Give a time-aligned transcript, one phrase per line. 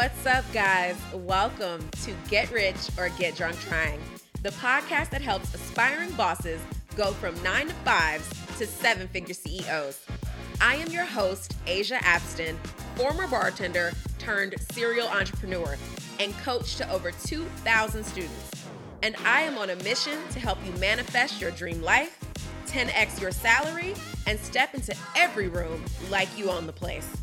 [0.00, 0.96] What's up, guys?
[1.12, 4.00] Welcome to Get Rich or Get Drunk Trying,
[4.42, 6.58] the podcast that helps aspiring bosses
[6.96, 8.26] go from nine to fives
[8.56, 10.06] to seven figure CEOs.
[10.58, 12.56] I am your host, Asia Abston,
[12.96, 15.76] former bartender turned serial entrepreneur
[16.18, 18.64] and coach to over 2,000 students.
[19.02, 22.18] And I am on a mission to help you manifest your dream life,
[22.68, 23.94] 10x your salary,
[24.26, 27.19] and step into every room like you own the place.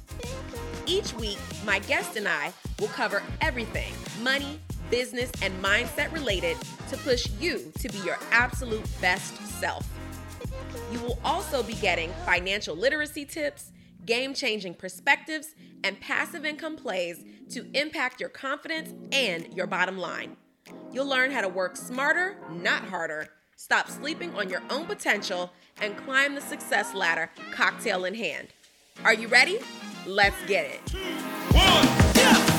[0.88, 3.91] Each week, my guest and I will cover everything
[4.23, 4.59] money,
[4.90, 6.55] business, and mindset related
[6.90, 9.86] to push you to be your absolute best self.
[10.94, 13.73] You will also be getting financial literacy tips,
[14.05, 20.38] game changing perspectives, and passive income plays to impact your confidence and your bottom line.
[20.94, 23.27] You'll learn how to work smarter, not harder,
[23.58, 25.52] stop sleeping on your own potential,
[25.82, 28.48] and climb the success ladder cocktail in hand.
[29.04, 29.60] Are you ready?
[30.08, 30.86] Let's get it.
[30.86, 32.54] Two, one, yeah.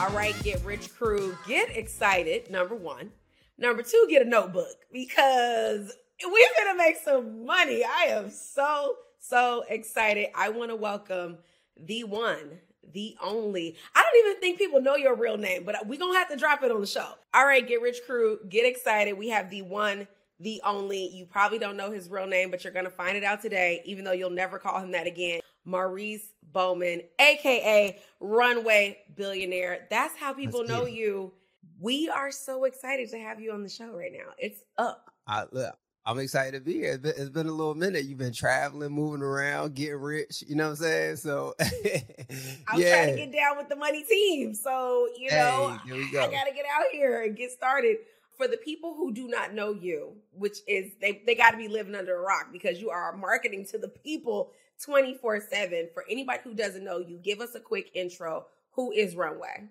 [0.00, 2.50] All right, get rich crew, get excited.
[2.50, 3.12] Number one.
[3.58, 7.84] Number two, get a notebook because we're gonna make some money.
[7.84, 10.28] I am so, so excited.
[10.34, 11.36] I want to welcome
[11.78, 12.58] the one,
[12.90, 13.76] the only.
[13.94, 16.62] I don't even think people know your real name, but we're gonna have to drop
[16.62, 17.10] it on the show.
[17.34, 19.18] All right, get rich crew, get excited.
[19.18, 20.08] We have the one,
[20.42, 21.08] the only.
[21.08, 24.04] You probably don't know his real name, but you're gonna find it out today, even
[24.04, 25.40] though you'll never call him that again.
[25.64, 29.86] Maurice Bowman, aka Runway Billionaire.
[29.90, 31.32] That's how people know you.
[31.80, 34.32] We are so excited to have you on the show right now.
[34.38, 35.10] It's up.
[35.26, 36.92] I, look, I'm excited to be here.
[36.92, 38.04] It's been, it's been, a little minute.
[38.04, 40.42] You've been traveling, moving around, getting rich.
[40.48, 41.16] You know what I'm saying?
[41.16, 43.04] So I'm yeah.
[43.04, 44.54] trying to get down with the money team.
[44.54, 46.22] So you know, hey, go.
[46.22, 47.98] I got to get out here and get started.
[48.42, 51.68] For the people who do not know you, which is they they got to be
[51.68, 54.50] living under a rock because you are marketing to the people
[54.84, 55.90] 24 7.
[55.94, 58.46] For anybody who doesn't know you, give us a quick intro.
[58.72, 59.68] Who is Runway?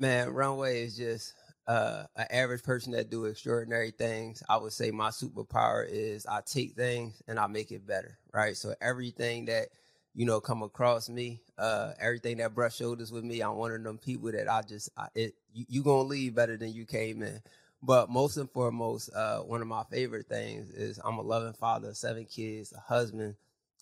[0.00, 1.34] Man, Runway is just
[1.68, 4.42] uh, an average person that do extraordinary things.
[4.48, 8.56] I would say my superpower is I take things and I make it better, right?
[8.56, 9.68] So everything that
[10.16, 13.84] you know come across me, uh, everything that brush shoulders with me, I'm one of
[13.84, 17.22] them people that I just I, it you, you gonna leave better than you came
[17.22, 17.40] in.
[17.82, 21.94] But most and foremost, uh, one of my favorite things is I'm a loving father,
[21.94, 23.36] seven kids, a husband,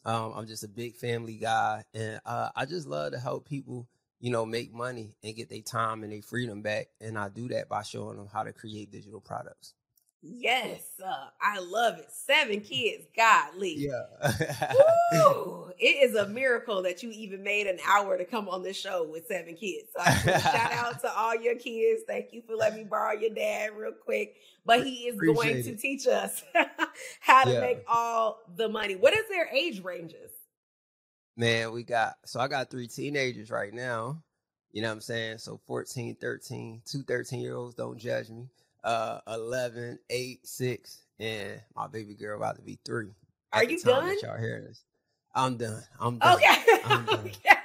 [0.07, 3.89] um, I'm just a big family guy, and uh, I just love to help people,
[4.21, 6.89] you know, make money and get their time and their freedom back.
[7.01, 9.75] And I do that by showing them how to create digital products.
[10.29, 12.11] Yes, uh, I love it.
[12.11, 13.77] Seven kids, godly.
[13.77, 14.33] Yeah.
[15.13, 15.63] Woo!
[15.79, 19.07] It is a miracle that you even made an hour to come on this show
[19.07, 19.91] with seven kids.
[19.95, 22.01] So shout out to all your kids.
[22.07, 24.37] Thank you for letting me borrow your dad real quick.
[24.65, 26.43] But he is Appreciate going to teach us
[27.21, 27.61] how to yeah.
[27.61, 28.97] make all the money.
[28.97, 30.31] What is their age ranges?
[31.37, 34.23] Man, we got so I got three teenagers right now.
[34.73, 35.39] You know what I'm saying?
[35.39, 38.49] So 14, 13, two 13 year olds, don't judge me
[38.87, 43.11] uh 11, 8, 6, and my baby girl about to be three.
[43.53, 44.17] Are you done?
[44.23, 44.83] y'all hear this.
[45.35, 45.83] I'm done.
[46.01, 46.37] I'm done.
[46.37, 46.79] Okay.
[46.85, 47.19] I'm done.
[47.27, 47.57] okay.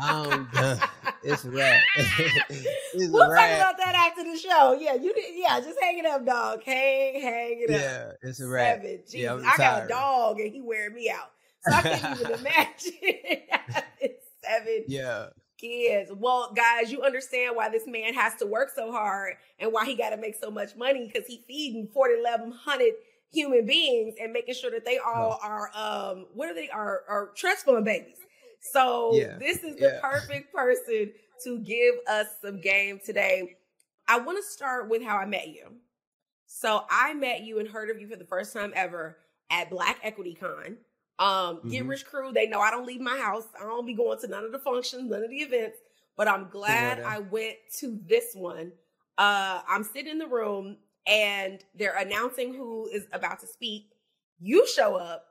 [0.00, 0.78] I'm done.
[1.24, 1.82] It's a wrap.
[1.96, 3.40] it's we'll wrap.
[3.40, 4.78] talk about that after the show.
[4.80, 5.34] Yeah, you did.
[5.34, 6.62] Yeah, just hang it up, dog.
[6.62, 7.80] Hang, hang it up.
[7.80, 8.76] Yeah, it's a wrap.
[8.76, 9.00] Seven.
[9.04, 11.32] Jesus, yeah, I got a dog and he wearing me out.
[11.66, 14.12] So I can't even imagine.
[14.42, 14.84] seven.
[14.86, 15.26] Yeah
[15.58, 16.10] kids.
[16.14, 19.94] Well, guys, you understand why this man has to work so hard and why he
[19.94, 22.92] got to make so much money because he feeding 40, 1100
[23.30, 27.30] human beings and making sure that they all are, um, what are they, are, are
[27.34, 28.16] trust fund babies.
[28.60, 29.36] So yeah.
[29.38, 30.00] this is the yeah.
[30.00, 31.12] perfect person
[31.44, 33.56] to give us some game today.
[34.08, 35.74] I want to start with how I met you.
[36.46, 39.18] So I met you and heard of you for the first time ever
[39.50, 40.78] at Black Equity Con.
[41.18, 41.70] Um, mm-hmm.
[41.70, 43.44] Get Rich Crew, they know I don't leave my house.
[43.58, 45.78] I don't be going to none of the functions, none of the events,
[46.16, 48.72] but I'm glad I went to this one.
[49.16, 50.76] Uh, I'm sitting in the room
[51.08, 53.90] and they're announcing who is about to speak.
[54.38, 55.24] You show up.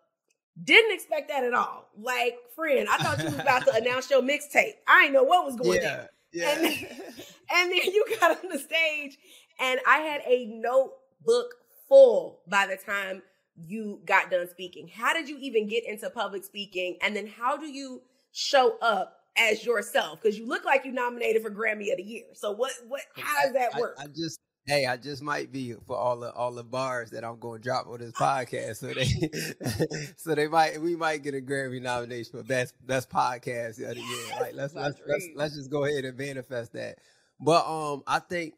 [0.62, 1.88] Didn't expect that at all.
[1.98, 4.74] Like, friend, I thought you was about to announce your mixtape.
[4.88, 6.06] I didn't know what was going yeah, down.
[6.34, 6.50] Yeah.
[6.50, 9.18] And, and then you got on the stage,
[9.60, 11.54] and I had a notebook
[11.88, 13.22] full by the time
[13.66, 14.88] you got done speaking?
[14.88, 16.98] How did you even get into public speaking?
[17.02, 18.02] And then how do you
[18.32, 20.22] show up as yourself?
[20.22, 22.26] Because you look like you nominated for Grammy of the Year.
[22.34, 23.96] So what what how does that work?
[24.00, 27.24] I, I just hey, I just might be for all the all the bars that
[27.24, 28.78] I'm going to drop on this podcast.
[28.78, 33.82] So they, so they might we might get a Grammy nomination for best best podcast
[33.82, 34.40] of the year.
[34.40, 37.00] Like let's let's, let's let's just go ahead and manifest that.
[37.40, 38.54] But um, I think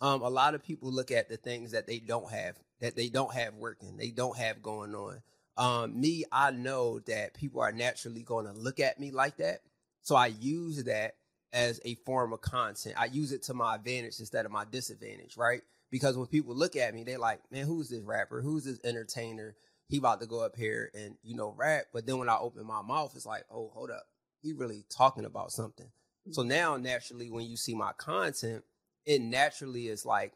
[0.00, 3.08] um a lot of people look at the things that they don't have that they
[3.08, 5.20] don't have working, they don't have going on.
[5.56, 9.60] um, me, I know that people are naturally going to look at me like that.
[10.02, 11.16] So I use that
[11.52, 12.94] as a form of content.
[12.98, 15.62] I use it to my advantage instead of my disadvantage, right?
[15.90, 18.40] Because when people look at me, they're like, man, who's this rapper?
[18.40, 19.56] Who's this entertainer?
[19.88, 21.86] He about to go up here and, you know, rap.
[21.92, 24.04] But then when I open my mouth, it's like, oh, hold up.
[24.42, 25.88] He really talking about something.
[26.30, 28.62] So now naturally, when you see my content,
[29.06, 30.32] it naturally is like,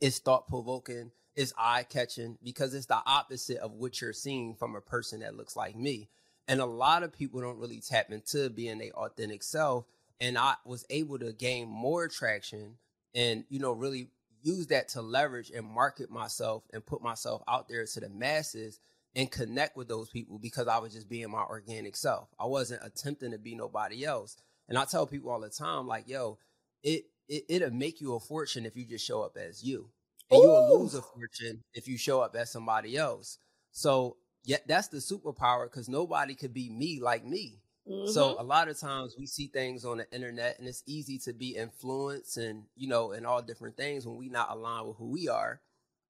[0.00, 4.74] it's thought provoking, it's eye catching because it's the opposite of what you're seeing from
[4.74, 6.08] a person that looks like me.
[6.48, 9.84] And a lot of people don't really tap into being their authentic self.
[10.20, 12.76] And I was able to gain more traction
[13.14, 14.08] and, you know, really
[14.42, 18.80] use that to leverage and market myself and put myself out there to the masses
[19.14, 22.28] and connect with those people because I was just being my organic self.
[22.38, 24.36] I wasn't attempting to be nobody else.
[24.68, 26.38] And I tell people all the time, like, yo,
[26.82, 29.88] it, it it'll make you a fortune if you just show up as you.
[30.30, 30.42] And Ooh.
[30.42, 33.38] you'll lose a fortune if you show up as somebody else.
[33.72, 37.60] So yeah, that's the superpower because nobody could be me like me.
[37.88, 38.10] Mm-hmm.
[38.10, 41.32] So a lot of times we see things on the internet and it's easy to
[41.32, 45.10] be influenced and you know and all different things when we not aligned with who
[45.10, 45.60] we are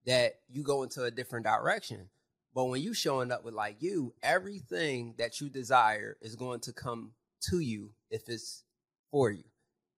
[0.06, 2.08] that you go into a different direction.
[2.54, 6.72] But when you showing up with like you, everything that you desire is going to
[6.72, 7.12] come
[7.50, 8.64] to you if it's
[9.10, 9.44] for you.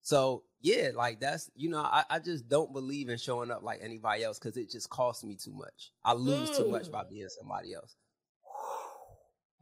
[0.02, 3.80] So yeah, like that's you know, I, I just don't believe in showing up like
[3.82, 5.92] anybody else because it just costs me too much.
[6.04, 6.56] I lose mm.
[6.56, 7.10] too much by mm.
[7.10, 7.96] being somebody else.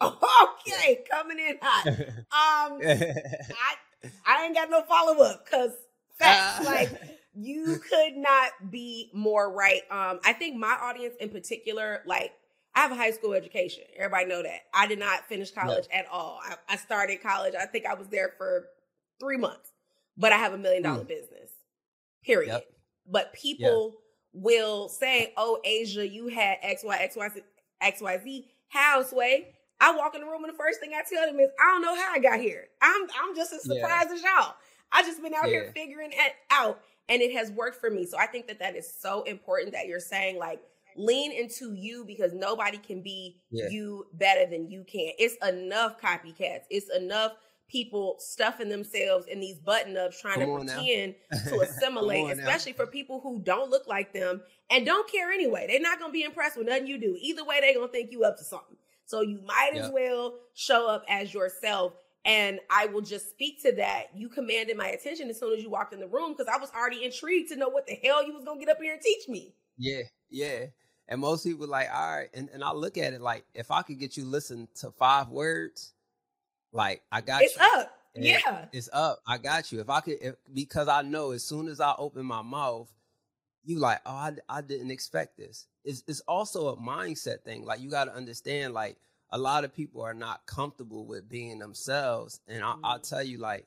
[0.02, 1.86] okay, coming in hot.
[1.88, 5.72] Um, I I ain't got no follow up because
[6.18, 6.90] facts like
[7.34, 9.82] you could not be more right.
[9.90, 12.32] Um, I think my audience in particular, like
[12.74, 13.84] I have a high school education.
[13.96, 14.60] Everybody know that.
[14.74, 15.98] I did not finish college no.
[15.98, 16.40] at all.
[16.42, 17.54] I, I, started college.
[17.60, 18.66] I think I was there for
[19.18, 19.72] three months,
[20.16, 21.08] but I have a million dollar mm.
[21.08, 21.50] business.
[22.24, 22.52] Period.
[22.52, 22.64] Yep.
[23.06, 23.94] But people
[24.32, 27.28] will say, "Oh, Asia, you had X, Y, X, Y,
[27.80, 28.50] X, Y, Z.
[28.68, 29.48] How, Sway?
[29.80, 31.82] I walk in the room and the first thing I tell them is, I don't
[31.82, 32.68] know how I got here.
[32.82, 34.14] I'm I'm just as surprised yeah.
[34.14, 34.54] as y'all.
[34.92, 35.50] I just been out yeah.
[35.50, 38.04] here figuring it out, and it has worked for me.
[38.04, 40.60] So I think that that is so important that you're saying like
[40.96, 43.68] lean into you because nobody can be yeah.
[43.68, 45.12] you better than you can.
[45.18, 46.62] It's enough copycats.
[46.68, 47.32] It's enough
[47.70, 51.14] people stuffing themselves in these button ups trying Come to pretend
[51.48, 55.66] to assimilate, especially for people who don't look like them and don't care anyway.
[55.68, 57.16] They're not going to be impressed with nothing you do.
[57.20, 58.76] Either way, they're going to think you up to something.
[59.06, 59.84] So you might yep.
[59.84, 61.94] as well show up as yourself.
[62.24, 64.06] And I will just speak to that.
[64.14, 66.70] You commanded my attention as soon as you walked in the room because I was
[66.70, 69.26] already intrigued to know what the hell you was gonna get up here and teach
[69.26, 69.54] me.
[69.78, 70.66] Yeah, yeah.
[71.08, 73.82] And most people like, all right, and, and I look at it like if I
[73.82, 75.94] could get you listen to five words,
[76.72, 77.46] like I got you.
[77.46, 77.80] it's you.
[77.80, 77.96] up.
[78.14, 78.64] And yeah.
[78.72, 79.20] It's up.
[79.26, 79.80] I got you.
[79.80, 82.92] If I could if, because I know as soon as I open my mouth,
[83.64, 85.66] you like, oh, I, I didn't expect this.
[85.84, 87.64] It's, it's also a mindset thing.
[87.64, 88.96] Like you got to understand, like
[89.30, 92.40] a lot of people are not comfortable with being themselves.
[92.48, 93.02] And I, mm-hmm.
[93.02, 93.66] tell you, like,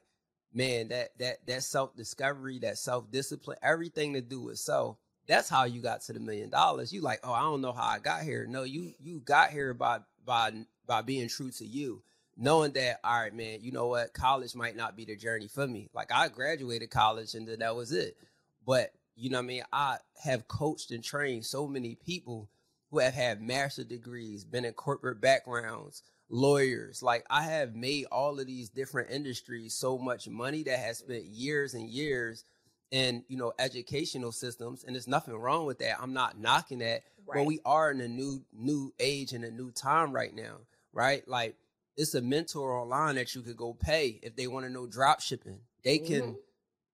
[0.53, 4.97] man, that that that self discovery, that self discipline, everything to do with self.
[5.25, 6.91] That's how you got to the million dollars.
[6.91, 8.45] You like, oh, I don't know how I got here.
[8.45, 10.51] No, you you got here by by
[10.85, 12.03] by being true to you
[12.35, 15.67] knowing that all right man you know what college might not be the journey for
[15.67, 18.17] me like i graduated college and then that was it
[18.65, 19.63] but you know what I mean?
[19.71, 22.49] I have coached and trained so many people
[22.89, 27.03] who have had master degrees, been in corporate backgrounds, lawyers.
[27.03, 31.25] Like I have made all of these different industries so much money that has spent
[31.25, 32.43] years and years
[32.91, 34.83] in, you know, educational systems.
[34.83, 35.97] And there's nothing wrong with that.
[35.99, 37.03] I'm not knocking that.
[37.25, 37.37] Right.
[37.37, 40.57] But we are in a new new age and a new time right now,
[40.91, 41.27] right?
[41.27, 41.55] Like
[41.95, 45.21] it's a mentor online that you could go pay if they want to know drop
[45.21, 45.59] shipping.
[45.83, 46.31] They can mm-hmm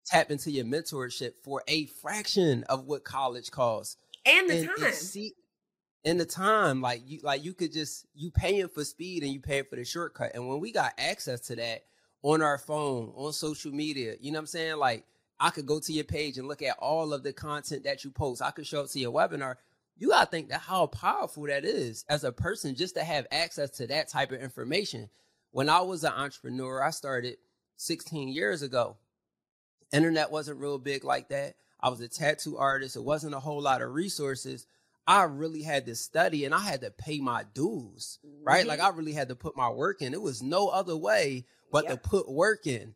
[0.10, 3.98] tap into your mentorship for a fraction of what college costs.
[4.26, 4.86] And the and, time.
[4.86, 5.34] And see,
[6.06, 9.40] and the time, like you like you could just you paying for speed and you
[9.40, 10.32] paying for the shortcut.
[10.34, 11.84] And when we got access to that
[12.22, 14.78] on our phone, on social media, you know what I'm saying?
[14.78, 15.06] Like
[15.40, 18.12] I could go to your page and look at all of the content that you
[18.12, 18.42] post.
[18.42, 19.56] I could show up to your webinar.
[20.00, 23.70] You gotta think that how powerful that is as a person just to have access
[23.72, 25.10] to that type of information.
[25.52, 27.36] When I was an entrepreneur, I started
[27.76, 28.98] 16 years ago.
[29.92, 31.56] Internet wasn't real big like that.
[31.82, 32.96] I was a tattoo artist.
[32.96, 34.68] It wasn't a whole lot of resources.
[35.06, 38.62] I really had to study and I had to pay my dues, right?
[38.62, 38.70] Mm-hmm.
[38.70, 40.14] Like I really had to put my work in.
[40.14, 42.04] It was no other way but yep.
[42.04, 42.96] to put work in.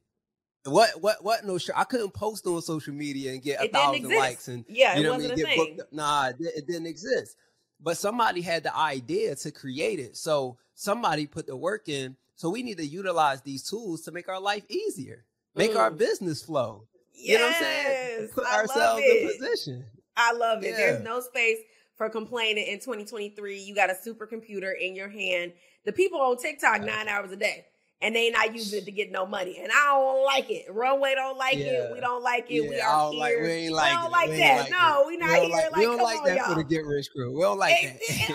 [0.65, 4.09] What what what no sure I couldn't post on social media and get a thousand
[4.15, 5.35] likes and yeah, you know what I mean?
[5.35, 5.93] Get booked.
[5.93, 7.35] Nah, it, it didn't exist.
[7.81, 10.15] But somebody had the idea to create it.
[10.15, 12.15] So somebody put the work in.
[12.35, 15.79] So we need to utilize these tools to make our life easier make mm.
[15.79, 16.87] our business flow.
[17.13, 18.29] Yes, you know what I'm saying?
[18.33, 19.85] Put I ourselves in position.
[20.15, 20.71] I love it.
[20.71, 20.77] Yeah.
[20.77, 21.59] There's no space
[21.95, 23.59] for complaining in 2023.
[23.59, 25.53] You got a supercomputer in your hand.
[25.85, 27.65] The people on TikTok nine hours a day
[28.03, 29.57] and they not using it to get no money.
[29.61, 30.65] And I don't like it.
[30.69, 31.65] Runway don't like yeah.
[31.65, 31.93] it.
[31.93, 32.63] We don't like it.
[32.63, 33.19] Yeah, we are here.
[33.19, 34.11] Like, we ain't like we don't it.
[34.11, 34.59] like we that.
[34.59, 35.07] Like no, it.
[35.07, 35.55] we not we here.
[35.55, 36.49] Like, like, we don't like on, that y'all.
[36.49, 37.31] for the get rich crew.
[37.31, 37.95] We don't like it, that.
[37.95, 38.29] It,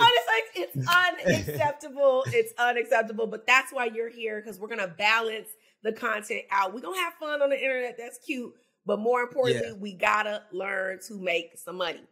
[0.57, 2.25] it, it's unacceptable.
[2.29, 3.27] it's unacceptable.
[3.27, 5.51] But that's why you're here because we're gonna balance
[5.83, 6.75] the content out.
[6.75, 7.97] We're gonna have fun on the internet.
[7.99, 8.55] That's cute.
[8.87, 9.75] But more importantly, yeah.
[9.75, 12.05] we gotta learn to make some money.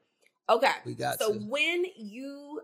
[0.50, 0.72] Okay.
[0.84, 1.38] We got so to.
[1.38, 2.60] when you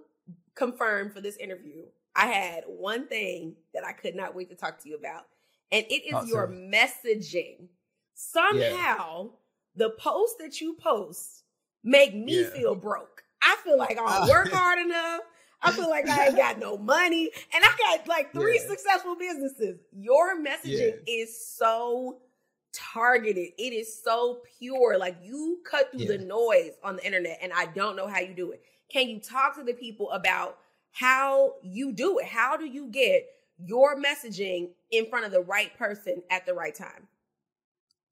[0.55, 1.85] confirmed for this interview,
[2.15, 5.25] I had one thing that I could not wait to talk to you about,
[5.71, 6.29] and it is awesome.
[6.29, 7.69] your messaging.
[8.15, 9.29] Somehow, yeah.
[9.77, 11.43] the posts that you post
[11.83, 12.51] make me yeah.
[12.51, 13.25] feel broke.
[13.43, 15.23] I feel like I don't work hard enough.
[15.63, 18.69] I feel like I ain't got no money, and I got like three yeah.
[18.69, 19.79] successful businesses.
[19.93, 22.19] Your messaging is so
[22.73, 23.51] targeted.
[23.59, 24.99] It is so pure.
[24.99, 28.35] Like you cut through the noise on the internet, and I don't know how you
[28.35, 28.63] do it.
[28.91, 30.59] Can you talk to the people about
[30.93, 32.27] how you do it.
[32.27, 33.27] How do you get
[33.59, 37.09] your messaging in front of the right person at the right time?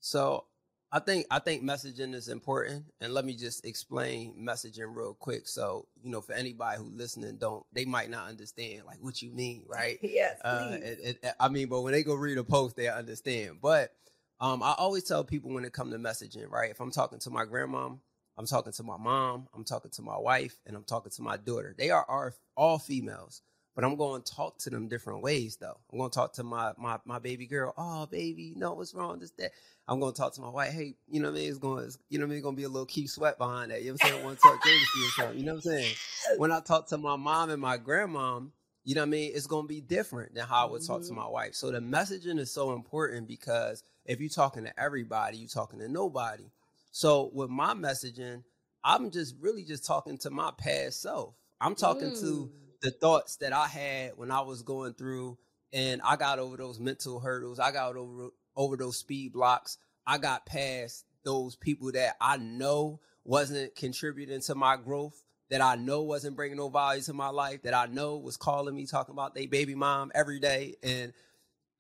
[0.01, 0.45] So
[0.91, 5.47] I think I think messaging is important, and let me just explain messaging real quick.
[5.47, 9.31] So you know, for anybody who listening, don't they might not understand like what you
[9.31, 9.99] mean, right?
[10.03, 10.41] yes.
[10.43, 13.59] Uh, it, it, I mean, but when they go read a post, they understand.
[13.63, 13.93] But
[14.41, 16.71] um, I always tell people when it come to messaging, right?
[16.71, 17.99] If I'm talking to my grandmom,
[18.41, 21.37] I'm talking to my mom, I'm talking to my wife, and I'm talking to my
[21.37, 21.75] daughter.
[21.77, 23.43] They are, are all females,
[23.75, 25.77] but I'm going to talk to them different ways though.
[25.93, 27.75] I'm going to talk to my my my baby girl.
[27.77, 29.19] Oh, baby, no, what's wrong?
[29.19, 29.51] This that.
[29.87, 30.73] I'm going to talk to my wife.
[30.73, 31.51] Hey, you know what I mean?
[31.51, 32.43] It's going, it's, you know what I mean?
[32.43, 33.83] Going to be a little Keith Sweat behind that.
[33.83, 34.23] You know what I'm saying?
[34.23, 35.39] I want to talk or something.
[35.39, 35.95] You know what I'm saying?
[36.39, 38.53] When I talk to my mom and my grandmom,
[38.85, 39.33] you know what I mean?
[39.35, 41.09] It's going to be different than how I would talk mm-hmm.
[41.09, 41.55] to my wife.
[41.55, 45.89] So the messaging is so important because if you're talking to everybody, you're talking to
[45.89, 46.45] nobody.
[46.91, 48.43] So with my messaging,
[48.83, 51.35] I'm just really just talking to my past self.
[51.61, 52.21] I'm talking mm.
[52.21, 52.51] to
[52.83, 55.39] the thoughts that I had when I was going through
[55.73, 57.61] and I got over those mental hurdles.
[57.61, 59.79] I got over over those speed blocks.
[60.07, 65.77] I got past those people that I know wasn't contributing to my growth, that I
[65.77, 69.13] know wasn't bringing no value to my life, that I know was calling me talking
[69.13, 71.13] about their baby mom every day and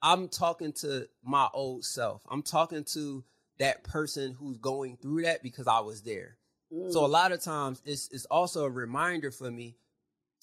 [0.02, 2.22] I'm talking to my old self.
[2.30, 3.24] I'm talking to
[3.60, 6.36] that person who's going through that because I was there.
[6.72, 6.92] Mm.
[6.92, 7.12] So a mm.
[7.12, 9.76] lot of times it's it's also a reminder for me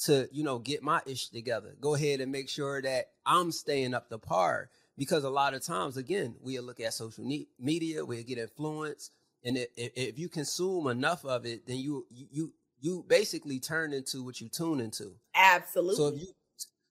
[0.05, 1.75] to, you know, get my ish together.
[1.81, 4.69] Go ahead and make sure that I'm staying up to par.
[4.97, 7.23] Because a lot of times, again, we look at social
[7.59, 9.11] media, we get influenced
[9.43, 14.23] and if, if you consume enough of it, then you you you basically turn into
[14.23, 15.13] what you tune into.
[15.33, 15.95] Absolutely.
[15.95, 16.27] So if you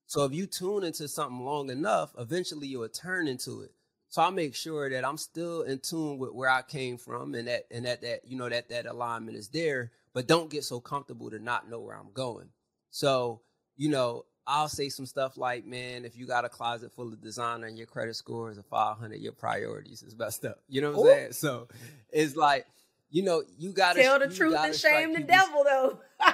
[0.07, 3.73] so if you tune into something long enough, eventually you'll turn into it.
[4.09, 7.49] So I make sure that I'm still in tune with where I came from and
[7.49, 10.81] that and that that you know that that alignment is there, but don't get so
[10.81, 12.49] comfortable to not know where I'm going.
[12.91, 13.41] So,
[13.77, 17.21] you know, I'll say some stuff like, man, if you got a closet full of
[17.21, 20.61] designer and your credit score is a 500, your priorities is messed up.
[20.69, 21.33] You know what I'm saying?
[21.33, 21.69] So
[22.11, 22.67] it's like,
[23.11, 25.99] you know, you got to tell the truth and shame the devil, though.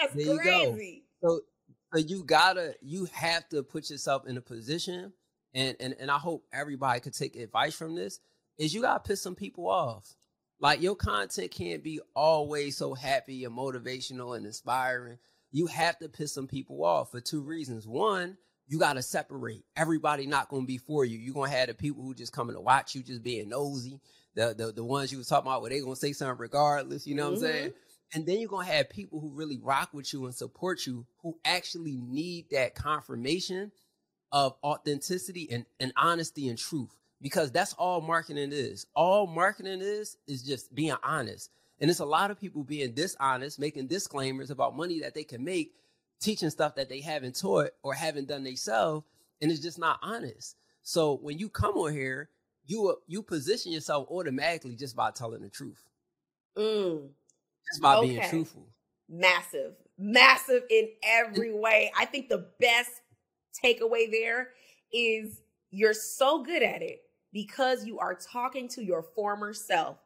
[0.00, 1.04] That's there crazy.
[1.22, 1.40] So,
[1.92, 5.12] so you gotta, you have to put yourself in a position
[5.54, 8.20] and and and I hope everybody could take advice from this,
[8.58, 10.14] is you gotta piss some people off.
[10.60, 15.18] Like your content can't be always so happy and motivational and inspiring.
[15.52, 17.86] You have to piss some people off for two reasons.
[17.86, 18.36] One,
[18.68, 19.64] you gotta separate.
[19.76, 21.18] Everybody not gonna be for you.
[21.18, 24.00] You're gonna have the people who just coming to watch you, just being nosy.
[24.34, 27.14] The the, the ones you was talking about where they gonna say something regardless, you
[27.14, 27.46] know what mm-hmm.
[27.46, 27.72] I'm saying?
[28.12, 31.38] And then you're gonna have people who really rock with you and support you who
[31.44, 33.72] actually need that confirmation
[34.32, 38.86] of authenticity and, and honesty and truth because that's all marketing is.
[38.94, 41.50] All marketing is is just being honest.
[41.80, 45.42] And it's a lot of people being dishonest, making disclaimers about money that they can
[45.42, 45.72] make,
[46.20, 49.06] teaching stuff that they haven't taught or haven't done themselves,
[49.40, 50.56] and it's just not honest.
[50.82, 52.28] So when you come on here,
[52.66, 55.82] you you position yourself automatically just by telling the truth.
[56.56, 57.08] Mm.
[57.70, 58.08] Just by okay.
[58.08, 58.66] being truthful.
[59.08, 61.90] Massive, massive in every way.
[61.96, 62.90] I think the best
[63.64, 64.50] takeaway there
[64.92, 65.40] is
[65.70, 67.02] you're so good at it
[67.32, 69.98] because you are talking to your former self.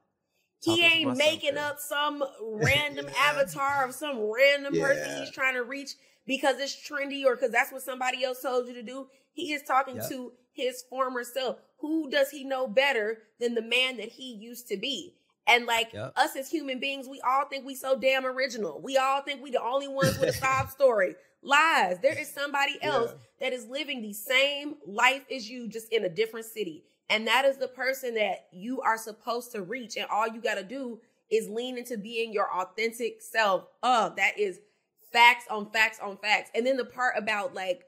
[0.63, 4.83] He talking ain't making up some random avatar of some random yeah.
[4.83, 5.91] person he's trying to reach
[6.27, 9.07] because it's trendy or because that's what somebody else told you to do.
[9.33, 10.09] He is talking yep.
[10.09, 11.57] to his former self.
[11.81, 15.15] Who does he know better than the man that he used to be?
[15.47, 16.13] And like yep.
[16.17, 18.81] us as human beings, we all think we so damn original.
[18.83, 21.17] We all think we the only ones with a sob story.
[21.43, 21.99] Lies.
[22.01, 23.49] There is somebody else yeah.
[23.49, 26.85] that is living the same life as you, just in a different city.
[27.11, 29.97] And that is the person that you are supposed to reach.
[29.97, 33.67] And all you got to do is lean into being your authentic self.
[33.83, 34.61] Oh, that is
[35.13, 36.51] facts on facts on facts.
[36.55, 37.85] And then the part about like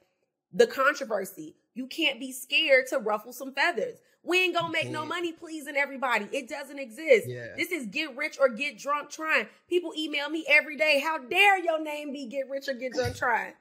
[0.52, 3.98] the controversy, you can't be scared to ruffle some feathers.
[4.26, 6.26] We ain't gonna make no money pleasing everybody.
[6.32, 7.28] It doesn't exist.
[7.28, 7.54] Yeah.
[7.56, 9.46] This is get rich or get drunk trying.
[9.68, 11.00] People email me every day.
[11.04, 13.54] How dare your name be get rich or get drunk trying?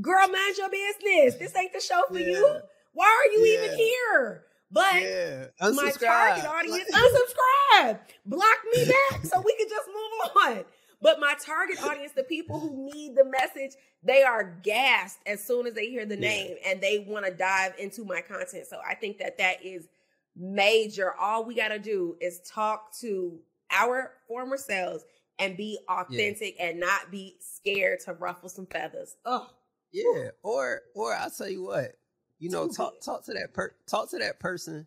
[0.00, 1.34] Girl, mind your business.
[1.38, 2.26] This ain't the show for Yeah.
[2.26, 2.60] you.
[2.92, 3.64] Why are you Yeah.
[3.64, 4.44] even here?
[4.70, 5.46] But Yeah.
[5.74, 10.64] my target audience unsubscribe block me back so we can just move on
[11.02, 15.66] but my target audience the people who need the message they are gassed as soon
[15.66, 16.20] as they hear the Yeah.
[16.28, 19.88] name and they want to dive into my content so i think that that is
[20.36, 23.38] major all we got to do is talk to
[23.70, 25.04] our former selves
[25.38, 29.48] and be authentic and not be scared to ruffle some feathers oh
[29.92, 31.96] Yeah, or or I'll tell you what,
[32.38, 34.86] you know, talk talk to that per talk to that person,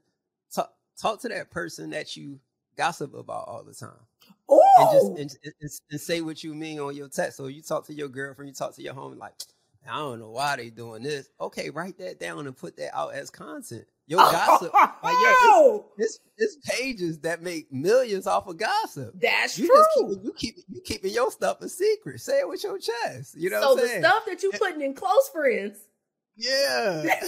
[0.54, 2.40] talk talk to that person that you
[2.76, 3.92] gossip about all the time,
[4.50, 7.38] and just and, and, and say what you mean on your text.
[7.38, 9.34] So you talk to your girlfriend, you talk to your homie, like,
[9.88, 11.30] I don't know why they doing this.
[11.40, 13.86] Okay, write that down and put that out as content.
[14.08, 19.14] Your gossip, like yo, it's, it's it's pages that make millions off of gossip.
[19.20, 22.20] that's You true just keep you keep you keeping your stuff a secret.
[22.22, 23.36] Say it with your chest.
[23.36, 24.04] You know so what I'm the saying?
[24.04, 25.80] stuff that you putting in close friends
[26.38, 27.02] yeah.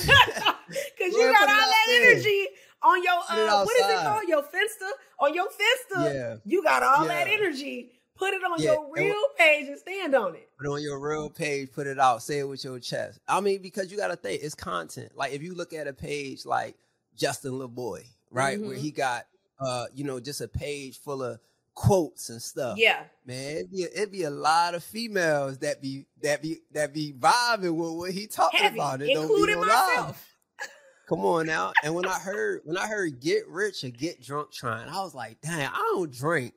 [0.68, 2.12] Because you got all that there.
[2.12, 2.48] energy
[2.84, 4.24] on your uh, what is it called?
[4.28, 4.90] Your Finsta.
[5.20, 6.36] On your Finsta, Yeah.
[6.46, 7.92] you got all that energy.
[8.18, 10.50] Put it on Yeah, your and real page and stand on it.
[10.58, 13.20] Put it on your real page, put it out, say it with your chest.
[13.28, 15.12] I mean, because you got to think it's content.
[15.16, 16.76] Like if you look at a page like
[17.16, 18.80] Justin Laboy, right, where Mhm.
[18.80, 19.26] he got,
[19.60, 21.40] uh, you know, just a page full of
[21.76, 22.78] quotes and stuff.
[22.78, 23.04] Yeah.
[23.26, 27.14] man, it'd be, it'd be a lot of females that be that be that be
[27.14, 28.80] vibing with what he talking Heavy.
[28.80, 29.02] about.
[29.02, 30.24] It don't be Including no myself.
[31.08, 31.72] Come on now.
[31.84, 35.14] And when I heard when I heard get rich or get drunk trying, I was
[35.16, 36.54] like, dang, I don't drink.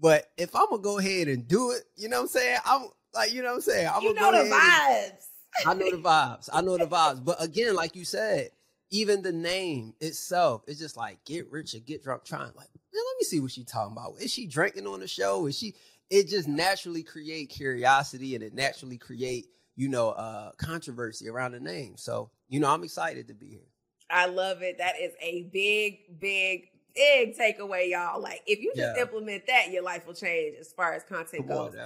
[0.00, 2.58] But if I'm gonna go ahead and do it, you know what I'm saying?
[2.64, 3.90] I'm like, you know what I'm saying?
[3.92, 5.24] I'm you gonna know go the ahead and- vibes.
[5.66, 6.48] I know the vibes.
[6.52, 7.24] I know the vibes.
[7.24, 8.50] But again, like you said,
[8.90, 12.52] even the name itself is just like get rich or get drunk trying.
[12.54, 14.14] Like, man, let me see what she talking about.
[14.20, 15.46] Is she drinking on the show?
[15.46, 15.74] Is she
[16.10, 21.60] it just naturally create curiosity and it naturally create, you know, uh controversy around the
[21.60, 21.96] name.
[21.96, 23.66] So, you know, I'm excited to be here.
[24.10, 24.78] I love it.
[24.78, 28.20] That is a big, big, big takeaway, y'all.
[28.20, 29.02] Like if you just Yeah.
[29.02, 31.76] implement that, your life will change as far as content Come goes.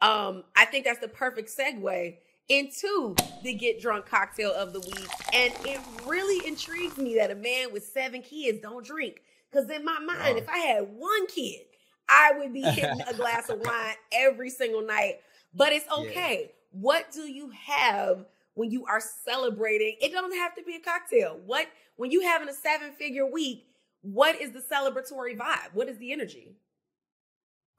[0.00, 2.16] um, I think that's the perfect segue
[2.48, 5.08] into the get drunk cocktail of the week.
[5.32, 9.22] And it really intrigues me that a man with seven kids don't drink.
[9.50, 10.36] Because in my mind, Oh.
[10.36, 11.60] if I had one kid,
[12.08, 15.20] I would be hitting a glass of wine every single night.
[15.54, 15.96] But it's Yeah.
[16.02, 16.52] okay.
[16.72, 19.96] What do you have when you are celebrating?
[20.00, 21.40] It doesn't have to be a cocktail.
[21.46, 23.66] What when you having a seven figure week?
[24.02, 25.74] What is the celebratory vibe?
[25.74, 26.56] What is the energy?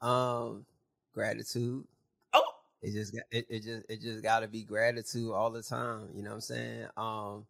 [0.00, 0.66] Um
[1.14, 1.84] gratitude.
[2.32, 2.42] Oh,
[2.82, 6.08] it just got it, it just it just got to be gratitude all the time
[6.14, 7.46] you know what i'm saying um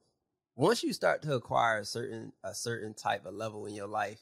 [0.54, 4.20] once you start to acquire a certain a certain type of level in your life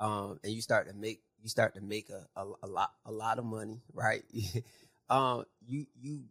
[0.00, 3.12] um and you start to make you start to make a, a, a lot a
[3.12, 4.24] lot of money right
[5.10, 6.24] um you you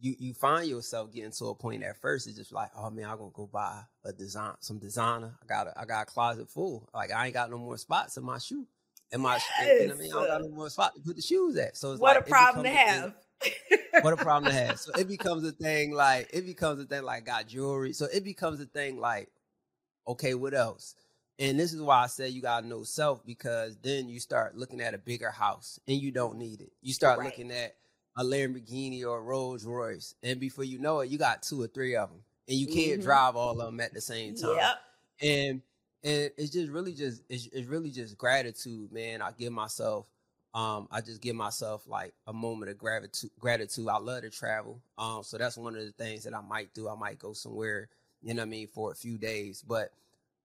[0.00, 3.06] you you find yourself getting to a point at first it's just like oh man
[3.08, 6.48] i'm gonna go buy a design some designer i got a i got a closet
[6.50, 8.66] full like i ain't got no more spots in my shoe
[9.12, 11.16] and my you know what i mean i don't got no more spot to put
[11.16, 13.12] the shoes at so it's what like, a problem to becomes a thing-
[13.92, 14.04] have.
[14.04, 14.78] what a problem to have.
[14.80, 17.92] So it becomes a thing like it becomes a thing like got jewelry.
[17.92, 19.28] So it becomes a thing like,
[20.08, 20.94] okay, what else?
[21.38, 24.80] And this is why I say you gotta know self because then you start looking
[24.80, 26.72] at a bigger house and you don't need it.
[26.82, 27.26] You start Right.
[27.26, 27.74] looking at
[28.16, 31.66] a Lamborghini or a Rolls Royce, and before you know it, you got two or
[31.66, 33.04] three of them, and you can't Mhm.
[33.04, 34.56] drive all of them at the same time.
[34.56, 34.78] Yep.
[35.22, 35.62] and
[36.04, 39.22] and it's just really just it's, it's really just gratitude man.
[39.22, 40.06] I give myself
[40.54, 43.88] um i just give myself like a moment of gratitude gratitude.
[43.88, 46.88] I love to travel um so that's one of the things that i might do.
[46.88, 47.88] I might go somewhere
[48.22, 49.62] you know what i mean for a few days.
[49.66, 49.92] But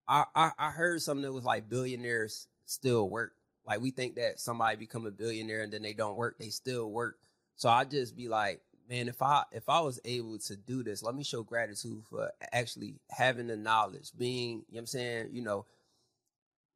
[0.07, 3.34] i i, I heard something that was like billionaires still work.
[3.65, 6.91] Like we think that somebody become a billionaire and then they don't work they still
[6.91, 7.17] work
[7.62, 11.02] so i just be like man, if I if I was able to do this,
[11.02, 15.30] let me show gratitude for actually having the knowledge, being, you know what I'm saying,
[15.32, 15.65] you know,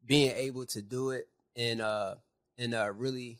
[0.06, 2.15] being able to do it and uh
[2.58, 3.39] and uh really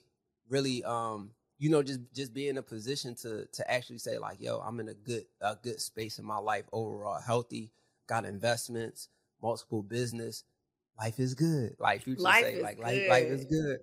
[0.50, 4.40] really um you know just just be in a position to to actually say like
[4.40, 7.72] yo i'm in a good a good space in my life overall healthy
[8.08, 9.10] got investments
[9.42, 10.44] multiple business
[11.00, 13.80] life is good like future Life say like life, life is good.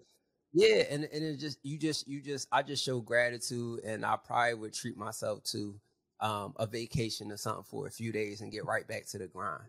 [0.52, 4.16] Yeah and and it just you just you just i just show gratitude and i
[4.16, 5.74] probably would treat myself to
[6.20, 9.26] um a vacation or something for a few days and get right back to the
[9.26, 9.64] grind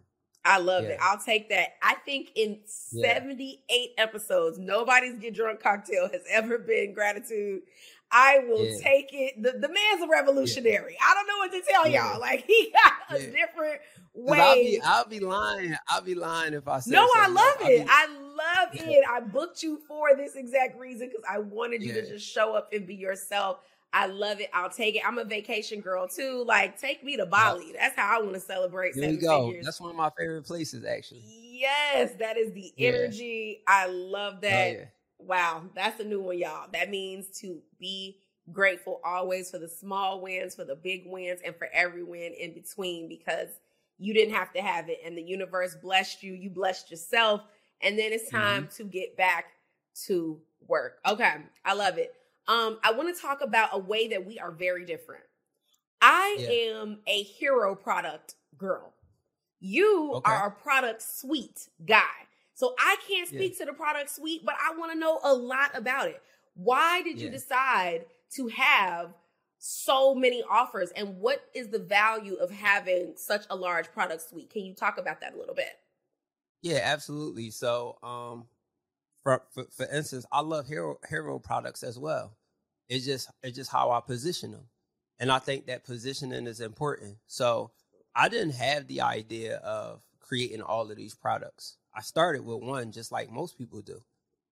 [0.45, 0.91] I love yeah.
[0.91, 0.99] it.
[1.01, 1.75] I'll take that.
[1.81, 2.59] I think in
[2.91, 3.13] yeah.
[3.15, 7.61] 78 episodes, nobody's Get Drunk Cocktail has ever been gratitude.
[8.11, 8.77] I will yeah.
[8.81, 9.41] take it.
[9.41, 10.95] The, the man's a revolutionary.
[11.01, 12.19] I don't know what to tell y'all.
[12.23, 13.81] Like he got a different
[14.13, 14.39] way.
[14.39, 15.75] I'll be, I'll be lying.
[15.87, 17.85] I'll be lying if I say No, I love it.
[17.85, 18.07] Be, I
[18.43, 19.03] love it.
[19.09, 22.71] I booked you for this exact reason because I wanted you to just show up
[22.73, 23.59] and be yourself.
[23.95, 24.49] I love it.
[24.53, 25.03] I'll take it.
[25.05, 26.43] I'm a vacation girl too.
[26.47, 27.73] Like, take me to Bali.
[27.77, 28.95] That's how I want to celebrate.
[28.95, 29.47] There you go.
[29.47, 29.65] Figures.
[29.65, 31.21] That's one of my favorite places, actually.
[31.25, 33.59] Yes, that is the energy.
[33.59, 33.73] Yeah.
[33.75, 34.67] I love oh, that.
[34.67, 34.85] Oh, yeah.
[35.19, 36.67] Wow, that's a new one, y'all.
[36.73, 38.17] That means to be
[38.51, 42.53] grateful always for the small wins, for the big wins, and for every win in
[42.53, 43.47] between because
[43.99, 46.33] you didn't have to have it and the universe blessed you.
[46.33, 47.41] You blessed yourself.
[47.83, 48.75] And then it's time mm-hmm.
[48.77, 49.45] to get back
[50.05, 50.99] to work.
[51.05, 51.33] Okay,
[51.65, 52.15] I love it
[52.47, 55.23] um, I want to talk about a way that we are very different.
[56.01, 56.49] I yeah.
[56.49, 58.93] am a hero product girl.
[59.59, 60.31] You okay.
[60.31, 62.01] are a product suite guy.
[62.53, 63.65] So I can't speak yeah.
[63.65, 66.21] to the product suite, but I want to know a lot about it.
[66.55, 69.13] Why did you decide to have
[69.57, 74.49] so many offers and what is the value of having such a large product suite?
[74.49, 75.79] Can you talk about that a little bit?
[76.63, 77.51] Yeah, absolutely.
[77.51, 78.45] So, um
[79.23, 82.37] for, for, for instance, I love hero hero products as well.
[82.89, 84.67] It's just it's just how I position them,
[85.19, 87.17] and I think that positioning is important.
[87.27, 87.71] So
[88.15, 91.77] I didn't have the idea of creating all of these products.
[91.95, 94.01] I started with one, just like most people do.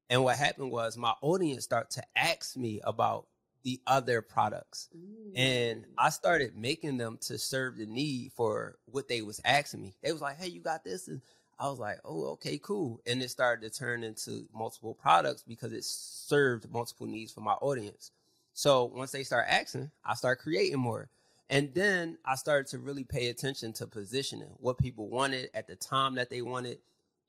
[0.10, 3.28] And what happened was my audience started to ask me about
[3.63, 4.89] the other products.
[4.95, 5.34] Ooh.
[5.36, 9.95] And I started making them to serve the need for what they was asking me.
[10.04, 11.21] They was like, "Hey, you got this?" And
[11.62, 13.02] I was like, oh, okay, cool.
[13.06, 17.54] And it started to turn into multiple products because it served multiple needs for my
[17.54, 18.10] audience.
[18.54, 21.10] So once they start asking, I start creating more.
[21.52, 25.76] And then I started to really pay attention to positioning, what people wanted at the
[25.76, 26.80] time that they wanted.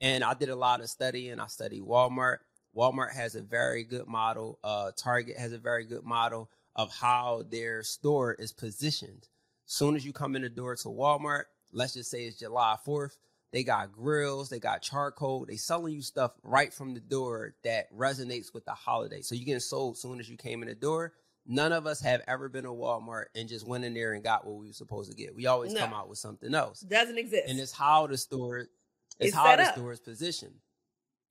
[0.00, 1.38] And I did a lot of studying.
[1.38, 2.38] I studied Walmart.
[2.74, 4.58] Walmart has a very good model.
[4.64, 9.28] Uh, Target has a very good model of how their store is positioned.
[9.66, 13.18] Soon as you come in the door to Walmart, let's just say it's July 4th,
[13.52, 17.94] they got grills, they got charcoal, they selling you stuff right from the door that
[17.94, 19.20] resonates with the holiday.
[19.20, 21.12] So you getting sold soon as you came in the door.
[21.46, 24.46] None of us have ever been to Walmart and just went in there and got
[24.46, 25.34] what we were supposed to get.
[25.34, 25.80] We always no.
[25.80, 26.80] come out with something else.
[26.80, 27.48] Doesn't exist.
[27.48, 28.70] And it's how the store it's,
[29.18, 29.74] it's how the up.
[29.74, 30.54] store is positioned.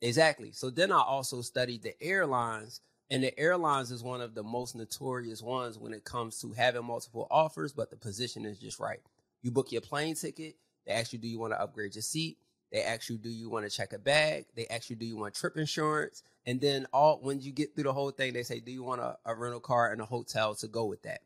[0.01, 0.51] Exactly.
[0.51, 4.75] So then I also studied the airlines, and the airlines is one of the most
[4.75, 8.99] notorious ones when it comes to having multiple offers, but the position is just right.
[9.41, 10.55] You book your plane ticket,
[10.85, 12.37] they ask you, do you want to upgrade your seat?
[12.71, 14.45] They ask you, do you want to check a bag?
[14.55, 16.23] They ask you, do you want trip insurance?
[16.45, 19.01] And then all when you get through the whole thing, they say, do you want
[19.01, 21.21] a, a rental car and a hotel to go with that?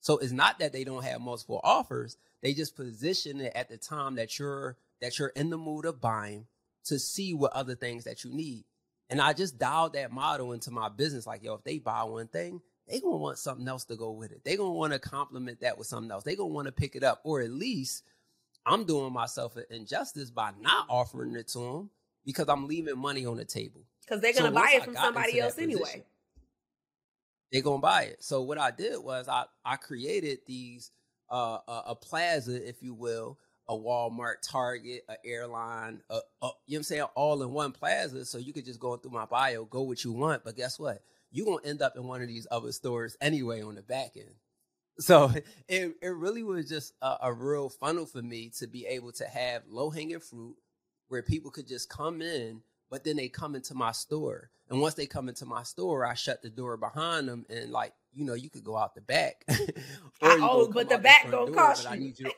[0.00, 2.16] So it's not that they don't have multiple offers.
[2.42, 6.00] They just position it at the time that you're that you're in the mood of
[6.00, 6.46] buying
[6.84, 8.64] to see what other things that you need.
[9.10, 11.26] And I just dialed that model into my business.
[11.26, 14.32] Like, yo, if they buy one thing, they gonna want something else to go with
[14.32, 14.44] it.
[14.44, 16.24] They gonna want to complement that with something else.
[16.24, 18.04] They gonna want to pick it up, or at least
[18.66, 21.90] I'm doing myself an injustice by not offering it to them
[22.24, 23.82] because I'm leaving money on the table.
[24.04, 25.80] Because they're gonna so buy it from somebody else anyway.
[25.80, 26.02] Position,
[27.52, 28.24] they're gonna buy it.
[28.24, 30.90] So what I did was I I created these
[31.30, 36.20] uh a, a plaza, if you will, a Walmart, Target, a airline, a, a, you
[36.42, 38.24] know what I'm saying, all in one plaza.
[38.24, 40.44] So you could just go through my bio, go what you want.
[40.44, 41.02] But guess what?
[41.30, 44.34] You're gonna end up in one of these other stores anyway on the back end.
[44.98, 45.30] So
[45.68, 49.24] it, it really was just a, a real funnel for me to be able to
[49.24, 50.56] have low hanging fruit
[51.08, 54.50] where people could just come in, but then they come into my store.
[54.68, 57.92] And once they come into my store, I shut the door behind them and like,
[58.12, 59.44] you know, you could go out the back.
[60.22, 62.12] oh, but the back gonna cost you.
[62.16, 62.30] you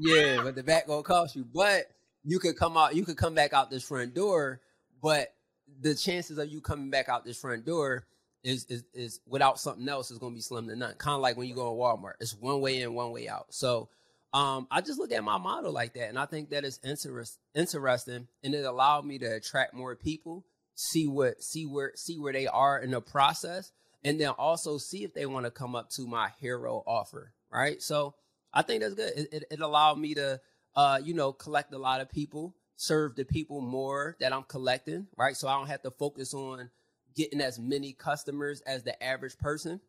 [0.00, 1.44] yeah, but the back gonna cost you.
[1.44, 1.86] But
[2.24, 4.60] you could come out, you could come back out this front door,
[5.00, 5.34] but
[5.80, 8.06] the chances of you coming back out this front door
[8.44, 10.94] is is, is without something else is going to be slim to none.
[10.98, 13.46] Kind of like when you go to Walmart, it's one way in, one way out.
[13.50, 13.88] So
[14.34, 17.38] um, I just look at my model like that, and I think that is interest,
[17.54, 22.32] interesting, and it allowed me to attract more people, see what see where see where
[22.32, 23.72] they are in the process,
[24.04, 27.32] and then also see if they want to come up to my hero offer.
[27.50, 28.14] Right, so
[28.52, 29.12] I think that's good.
[29.16, 30.40] It, it, it allowed me to
[30.76, 35.06] uh, you know collect a lot of people, serve the people more that I'm collecting.
[35.16, 36.70] Right, so I don't have to focus on
[37.14, 39.80] getting as many customers as the average person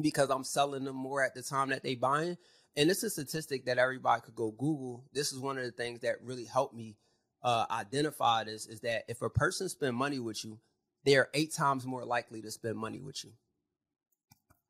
[0.00, 2.36] because I'm selling them more at the time that they buying.
[2.76, 5.04] And it's a statistic that everybody could go Google.
[5.12, 6.96] This is one of the things that really helped me
[7.42, 10.58] uh, identify this is that if a person spend money with you,
[11.04, 13.32] they are eight times more likely to spend money with you.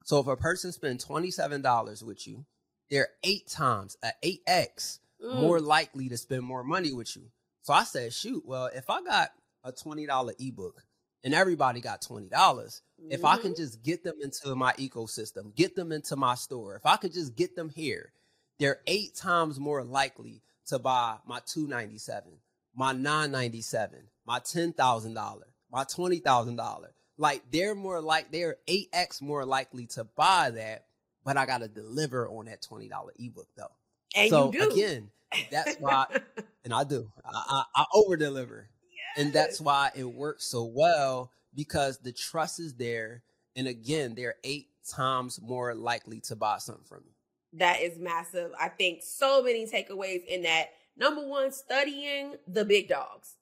[0.04, 2.44] So if a person spend $27 with you,
[2.90, 5.40] they're eight times, a 8x mm.
[5.40, 7.30] more likely to spend more money with you.
[7.62, 9.30] So I said, shoot, well, if I got
[9.62, 10.82] a $20 ebook
[11.24, 13.10] and everybody got $20, mm-hmm.
[13.10, 13.62] if I can mm-hmm.
[13.62, 17.34] just get them into my ecosystem, get them into my store, if I could just
[17.34, 18.12] get them here,
[18.60, 22.32] they're eight times more likely to buy my 297
[22.76, 25.38] my 997 my $10,000,
[25.70, 26.86] my $20,000.
[27.16, 30.86] Like they're more like they're 8x more likely to buy that,
[31.24, 33.70] but I got to deliver on that $20 ebook though.
[34.16, 34.70] And so you do.
[34.72, 35.10] again,
[35.50, 36.06] that's why
[36.64, 37.08] and I do.
[37.24, 38.68] I, I, I over deliver.
[39.16, 43.22] And that's why it works so well because the trust is there
[43.56, 47.12] and again, they're 8 times more likely to buy something from you.
[47.58, 48.50] That is massive.
[48.60, 50.70] I think so many takeaways in that.
[50.96, 53.34] Number one, studying the big dogs.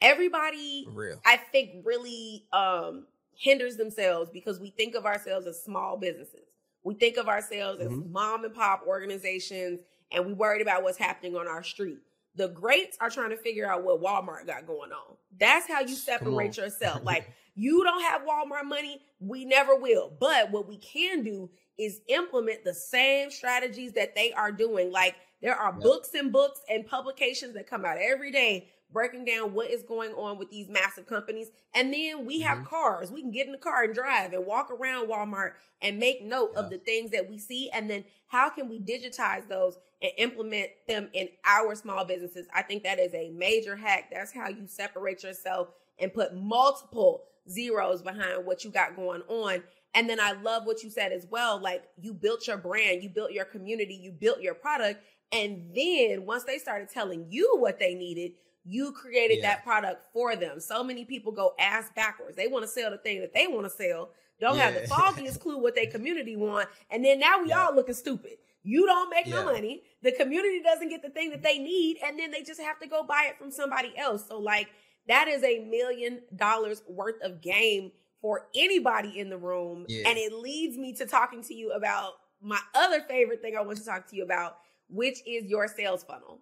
[0.00, 1.20] Everybody, Real.
[1.24, 6.46] I think, really um, hinders themselves because we think of ourselves as small businesses.
[6.82, 8.02] We think of ourselves mm-hmm.
[8.02, 12.00] as mom and pop organizations, and we worried about what's happening on our street.
[12.36, 15.16] The greats are trying to figure out what Walmart got going on.
[15.38, 17.00] That's how you separate yourself.
[17.04, 20.12] Like you don't have Walmart money, we never will.
[20.18, 24.90] But what we can do is implement the same strategies that they are doing.
[24.90, 25.80] Like there are yep.
[25.80, 30.12] books and books and publications that come out every day breaking down what is going
[30.12, 31.48] on with these massive companies.
[31.74, 32.68] And then we have mm-hmm.
[32.68, 33.10] cars.
[33.10, 35.52] We can get in the car and drive and walk around Walmart
[35.82, 36.60] and make note yeah.
[36.60, 37.68] of the things that we see.
[37.70, 42.46] And then how can we digitize those and implement them in our small businesses?
[42.54, 44.10] I think that is a major hack.
[44.10, 49.62] That's how you separate yourself and put multiple zeros behind what you got going on.
[49.94, 51.60] And then I love what you said as well.
[51.60, 55.04] Like you built your brand, you built your community, you built your product.
[55.32, 58.32] And then once they started telling you what they needed,
[58.64, 59.54] you created yeah.
[59.54, 60.58] that product for them.
[60.60, 62.36] So many people go ass backwards.
[62.36, 64.70] They want to sell the thing that they want to sell, don't yeah.
[64.70, 66.68] have the foggiest clue what their community want.
[66.90, 67.66] And then now we yeah.
[67.66, 68.38] all looking stupid.
[68.62, 69.82] You don't make no money.
[70.02, 71.98] The community doesn't get the thing that they need.
[72.04, 74.26] And then they just have to go buy it from somebody else.
[74.26, 74.68] So, like,
[75.06, 79.84] that is a million dollars worth of game for anybody in the room.
[80.06, 83.76] And it leads me to talking to you about my other favorite thing I want
[83.78, 84.56] to talk to you about,
[84.88, 86.40] which is your sales funnel.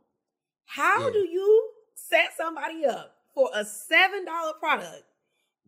[0.65, 1.13] How yeah.
[1.13, 1.71] do you
[2.12, 5.05] set somebody up for a $7 product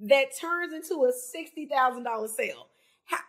[0.01, 2.69] that turns into a $60,000 sale?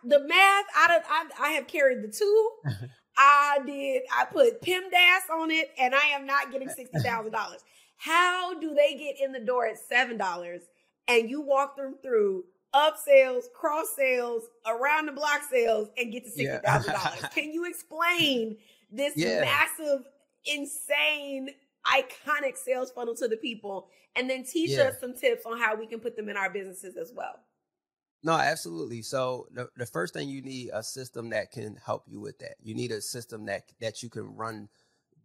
[0.04, 2.50] the math, I, I, I have carried the two.
[3.18, 7.32] I did, I put PEMDAS on it, and I am not getting $60,000.
[7.96, 10.58] How do they get in the door at $7
[11.08, 16.24] and you walk them through up sales, cross sales, around the block sales, and get
[16.24, 16.62] to $60,000?
[16.86, 17.28] Yeah.
[17.34, 18.58] Can you explain
[18.92, 19.40] this yeah.
[19.40, 20.04] massive,
[20.44, 21.50] insane,
[21.92, 24.84] iconic sales funnel to the people and then teach yeah.
[24.84, 27.40] us some tips on how we can put them in our businesses as well?
[28.22, 29.02] No, absolutely.
[29.02, 32.56] So the, the first thing you need a system that can help you with that.
[32.60, 34.68] You need a system that that you can run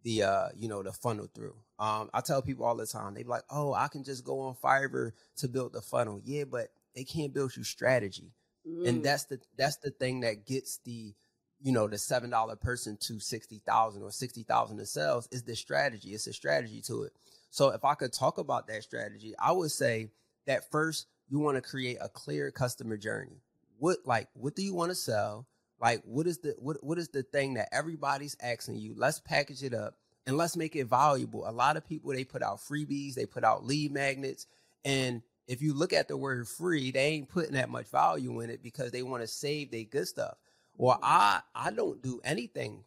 [0.04, 1.56] the uh you know the funnel through.
[1.78, 4.54] Um, I tell people all the time, they like, "Oh, I can just go on
[4.54, 8.32] Fiverr to build the funnel." Yeah, but they can't build you strategy,
[8.68, 8.86] mm.
[8.86, 11.14] and that's the that's the thing that gets the
[11.62, 15.42] you know the seven dollar person to sixty thousand or sixty thousand in sales is
[15.42, 16.10] the strategy.
[16.10, 17.12] It's a strategy to it.
[17.50, 20.10] So if I could talk about that strategy, I would say
[20.46, 23.42] that first you want to create a clear customer journey.
[23.78, 25.46] What like what do you want to sell?
[25.80, 28.94] Like what is the what what is the thing that everybody's asking you?
[28.96, 29.96] Let's package it up
[30.26, 31.48] and let's make it valuable.
[31.48, 34.46] A lot of people they put out freebies, they put out lead magnets,
[34.84, 38.50] and if you look at the word free, they ain't putting that much value in
[38.50, 40.36] it because they want to save their good stuff.
[40.82, 42.82] Well, I I don't do anything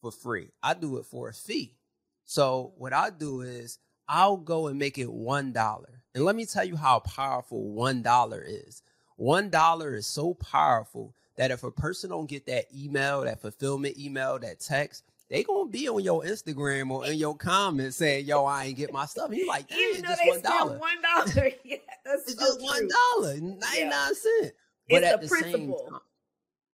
[0.00, 0.48] for free.
[0.60, 1.76] I do it for a fee.
[2.24, 6.02] So what I do is I'll go and make it one dollar.
[6.16, 8.82] And let me tell you how powerful one dollar is.
[9.14, 13.96] One dollar is so powerful that if a person don't get that email, that fulfillment
[13.96, 18.44] email, that text, they gonna be on your Instagram or in your comments saying, "Yo,
[18.44, 21.50] I ain't get my stuff." And you like, "Damn, it's just one dollar." One dollar,
[21.64, 22.66] yeah, that's it's so just true.
[22.66, 24.54] one dollar, ninety nine cent.
[24.90, 25.78] But it's at the principle.
[25.78, 26.00] same time,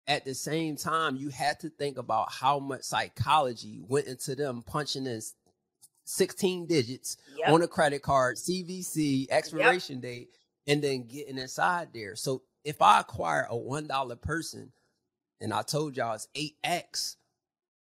[0.06, 4.62] at the same time, you had to think about how much psychology went into them
[4.62, 5.20] punching in
[6.04, 7.50] 16 digits yep.
[7.50, 10.02] on a credit card, CVC, expiration yep.
[10.02, 10.28] date,
[10.66, 12.16] and then getting inside there.
[12.16, 14.72] So if I acquire a one dollar person,
[15.40, 17.16] and I told y'all it's eight x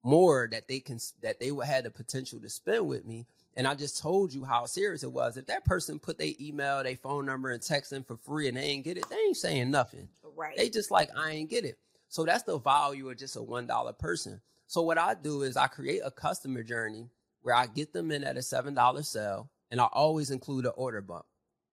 [0.02, 3.26] more that they can that they would have the potential to spend with me.
[3.56, 5.36] And I just told you how serious it was.
[5.36, 8.56] If that person put their email, their phone number, and text in for free, and
[8.56, 10.08] they ain't get it, they ain't saying nothing.
[10.36, 10.56] Right?
[10.56, 11.78] They just like I ain't get it.
[12.14, 14.40] So that's the value of just a one dollar person.
[14.68, 17.10] So what I do is I create a customer journey
[17.42, 20.70] where I get them in at a seven dollar sale, and I always include an
[20.76, 21.24] order bump.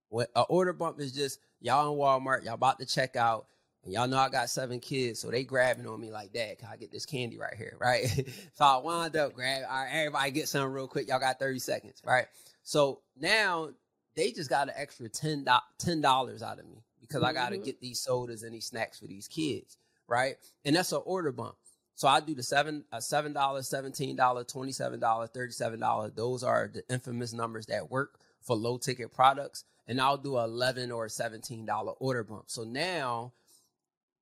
[0.09, 3.45] What an order bump is just y'all in Walmart, y'all about to check out,
[3.83, 6.69] And y'all know I got seven kids, so they grabbing on me like, Dad, can
[6.73, 7.77] I get this candy right here?
[7.79, 8.07] Right.
[8.55, 11.07] so I wind up grab all right, everybody get something real quick.
[11.07, 12.25] Y'all got 30 seconds, right?
[12.63, 13.69] So now
[14.15, 17.25] they just got an extra $10, $10 out of me because mm-hmm.
[17.25, 17.63] I gotta mm-hmm.
[17.63, 19.77] get these sodas and these snacks for these kids,
[20.11, 20.35] right?
[20.65, 21.55] And that's an order bump.
[21.95, 26.11] So I do the seven, uh, seven dollars, seventeen dollars, twenty-seven dollars, thirty-seven dollars.
[26.15, 29.63] Those are the infamous numbers that work for low ticket products.
[29.87, 32.45] And I'll do eleven or seventeen dollar order bump.
[32.47, 33.33] So now,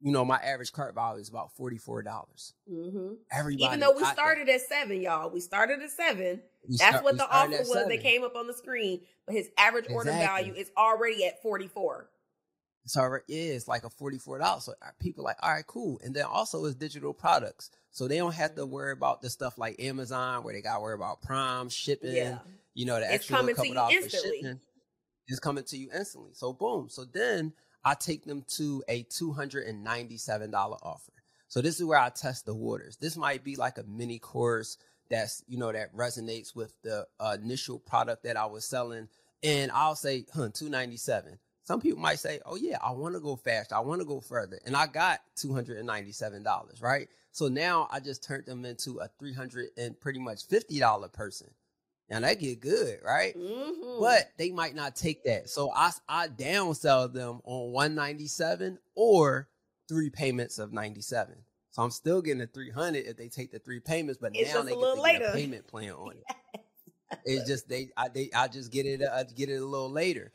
[0.02, 2.54] you know, my average cart value is about forty-four dollars.
[2.69, 3.13] Mm-hmm.
[3.32, 6.41] Everybody, even though we started at seven, y'all, we started at seven.
[6.67, 9.02] We That's start, what the offer was that came up on the screen.
[9.25, 9.95] But his average exactly.
[9.95, 12.10] order value is already at forty-four.
[12.86, 14.62] So it is like a $44.
[14.62, 16.00] So people like, all right, cool.
[16.04, 17.70] And then also it's digital products.
[17.92, 18.72] So they don't have to mm-hmm.
[18.72, 22.39] worry about the stuff like Amazon where they got to worry about prime shipping, yeah.
[22.74, 24.60] you know, the extra coming couple dollars for shipping.
[25.28, 26.32] It's coming to you instantly.
[26.34, 26.88] So boom.
[26.89, 27.54] So then
[27.86, 31.13] I take them to a $297 offer.
[31.48, 32.98] So this is where I test the waters.
[32.98, 34.78] This might be like a mini course
[35.10, 39.08] that's, you know, that resonates with the uh, initial product that I was selling.
[39.42, 43.36] And I'll say, huh, 297 some people might say, "Oh yeah, I want to go
[43.36, 43.75] faster.
[43.75, 47.08] I want to go further," and I got two hundred and ninety-seven dollars, right?
[47.32, 51.10] So now I just turned them into a three hundred and pretty much fifty dollar
[51.10, 51.51] person.
[52.10, 53.38] Now that get good, right?
[53.38, 53.99] Mm-hmm.
[53.99, 59.47] But they might not take that, so I I downsell them on one ninety-seven or
[59.88, 61.36] three payments of ninety-seven.
[61.69, 64.51] So I'm still getting a three hundred if they take the three payments, but it's
[64.55, 66.62] now they get, the get a payment plan on it.
[67.25, 70.32] it's just they I they I just get it uh, get it a little later.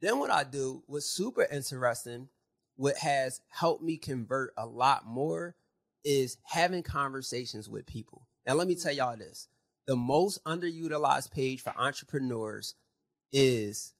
[0.00, 2.28] Then what I do was super interesting.
[2.76, 5.56] What has helped me convert a lot more
[6.04, 8.26] is having conversations with people.
[8.46, 9.48] Now, let me tell y'all this
[9.86, 12.74] the most underutilized page for entrepreneurs
[13.32, 13.94] is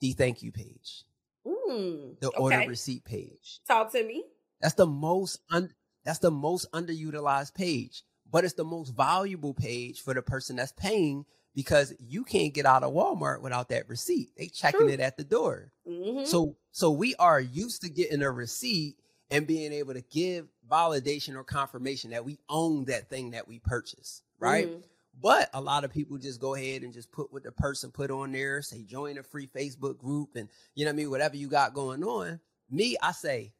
[0.00, 1.04] the thank you page,
[1.46, 2.38] mm, the okay.
[2.38, 3.60] order receipt page.
[3.66, 4.24] Talk to me.
[4.60, 10.00] That's the most un- that's the most underutilized page, but it's the most valuable page
[10.00, 14.30] for the person that's paying because you can't get out of Walmart without that receipt.
[14.36, 14.88] They checking True.
[14.88, 15.72] it at the door.
[15.88, 16.24] Mm-hmm.
[16.24, 18.96] So so we are used to getting a receipt
[19.30, 23.58] and being able to give validation or confirmation that we own that thing that we
[23.58, 24.68] purchased, right?
[24.68, 24.80] Mm-hmm.
[25.20, 28.10] But a lot of people just go ahead and just put what the person put
[28.10, 31.36] on there, say join a free Facebook group and you know what I mean, whatever
[31.36, 32.40] you got going on.
[32.70, 33.52] Me, I say,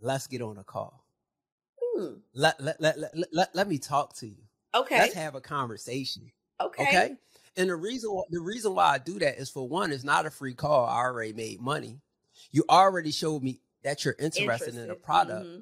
[0.00, 1.04] let's get on a call.
[1.96, 2.18] Mm.
[2.34, 4.42] Let, let, let, let, let, let me talk to you.
[4.74, 4.98] Okay.
[4.98, 6.32] Let's have a conversation.
[6.60, 6.82] Okay.
[6.82, 7.16] Okay.
[7.56, 10.30] And the reason the reason why I do that is for one, it's not a
[10.30, 10.86] free call.
[10.86, 12.00] I already made money.
[12.50, 14.76] You already showed me that you're interested, interested.
[14.76, 15.46] in the product.
[15.46, 15.60] Mm-hmm.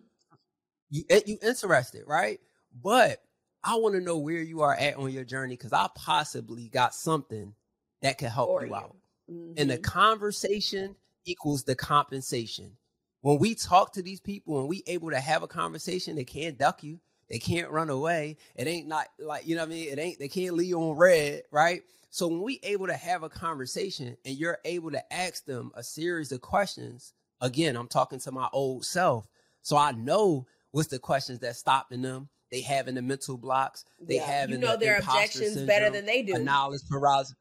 [0.91, 2.41] You eh, you interested, right?
[2.83, 3.23] But
[3.63, 6.95] I want to know where you are at on your journey because I possibly got
[6.95, 7.55] something
[8.03, 8.97] that can help you, you out.
[9.31, 9.53] Mm-hmm.
[9.57, 9.83] And the mm-hmm.
[9.83, 12.77] conversation equals the compensation.
[13.23, 16.59] When we talk to these people and we able to have a conversation, they can't
[16.59, 17.01] duck you.
[17.29, 18.37] They can't run away.
[18.55, 19.89] It ain't not like, you know what I mean?
[19.89, 21.83] It ain't, they can't leave on red, right?
[22.11, 25.83] So when we able to have a conversation and you're able to ask them a
[25.83, 29.27] series of questions, again, I'm talking to my old self.
[29.63, 32.29] So I know what's the questions that stopping them.
[32.51, 33.85] They having the mental blocks.
[34.01, 36.39] They yeah, have you know the their objections syndrome, better than they do.
[36.39, 37.35] Knowledge paralysis.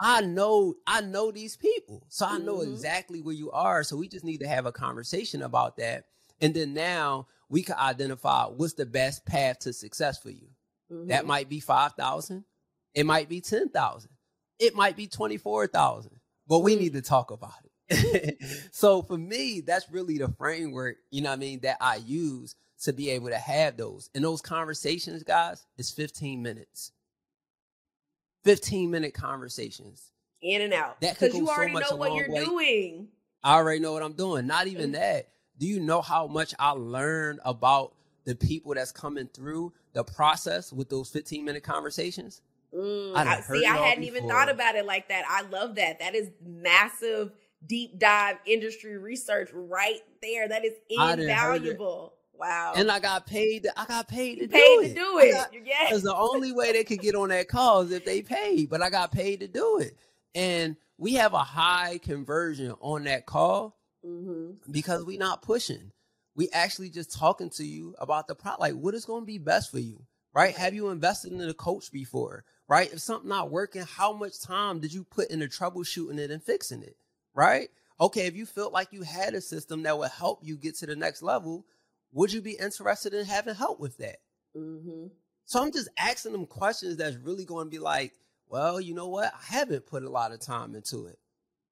[0.00, 2.04] I know, I know these people.
[2.08, 2.72] So I know mm-hmm.
[2.72, 3.82] exactly where you are.
[3.82, 6.06] So we just need to have a conversation about that.
[6.40, 10.48] And then now we can identify what's the best path to success for you.
[10.92, 11.08] Mm-hmm.
[11.08, 12.44] That might be 5,000.
[12.94, 14.10] It might be 10,000.
[14.58, 16.10] It might be 24,000.
[16.48, 18.38] But we need to talk about it.
[18.72, 22.54] so for me, that's really the framework, you know what I mean, that I use
[22.82, 24.10] to be able to have those.
[24.14, 26.92] And those conversations, guys, is 15 minutes.
[28.44, 30.12] 15 minute conversations.
[30.42, 31.00] In and out.
[31.00, 32.44] Because you already so know what you're way.
[32.44, 33.08] doing.
[33.42, 34.46] I already know what I'm doing.
[34.46, 35.00] Not even mm-hmm.
[35.00, 40.04] that do you know how much I learned about the people that's coming through the
[40.04, 42.42] process with those 15 minute conversations?
[42.74, 44.16] Mm, I, see, I hadn't before.
[44.16, 45.24] even thought about it like that.
[45.28, 45.98] I love that.
[46.00, 47.32] That is massive
[47.66, 50.48] deep dive industry research right there.
[50.48, 52.14] That is invaluable.
[52.38, 52.74] Wow.
[52.76, 53.62] And I got paid.
[53.62, 54.88] To, I got paid to paid do it.
[54.88, 55.62] to do it.
[55.64, 55.88] Yes.
[55.88, 58.68] Because the only way they could get on that call is if they paid.
[58.68, 59.96] But I got paid to do it.
[60.34, 63.76] And we have a high conversion on that call
[64.06, 64.70] mm-hmm.
[64.70, 65.92] because we not pushing.
[66.34, 69.38] We actually just talking to you about the product, like what is going to be
[69.38, 70.04] best for you,
[70.34, 70.54] right?
[70.54, 72.92] Have you invested in a coach before, right?
[72.92, 76.82] If something not working, how much time did you put into troubleshooting it and fixing
[76.82, 76.96] it,
[77.34, 77.68] right?
[77.98, 80.86] Okay, if you felt like you had a system that would help you get to
[80.86, 81.64] the next level,
[82.12, 84.16] would you be interested in having help with that?
[84.56, 85.06] Mm-hmm.
[85.46, 88.12] So I'm just asking them questions that's really going to be like,
[88.48, 89.32] well, you know what?
[89.32, 91.18] I haven't put a lot of time into it.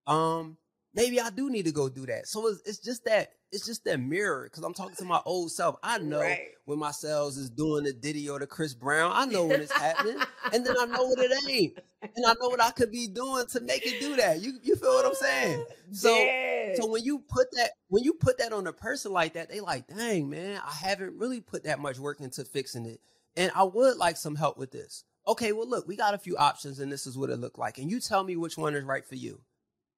[0.07, 0.57] Um,
[0.95, 2.28] maybe I do need to go do that.
[2.28, 5.53] So it's, it's just that it's just that mirror because I'm talking to my old
[5.53, 5.76] self.
[5.82, 6.49] I know right.
[6.64, 9.12] when my cells is doing the Diddy or the Chris Brown.
[9.14, 10.18] I know when it's happening,
[10.53, 13.47] and then I know what it ain't, and I know what I could be doing
[13.47, 14.40] to make it do that.
[14.40, 15.64] You you feel what I'm saying?
[15.68, 16.78] Ah, so yes.
[16.78, 19.61] so when you put that when you put that on a person like that, they
[19.61, 23.01] like, dang man, I haven't really put that much work into fixing it,
[23.36, 25.05] and I would like some help with this.
[25.28, 27.78] Okay, well look, we got a few options, and this is what it looked like,
[27.78, 29.40] and you tell me which one is right for you,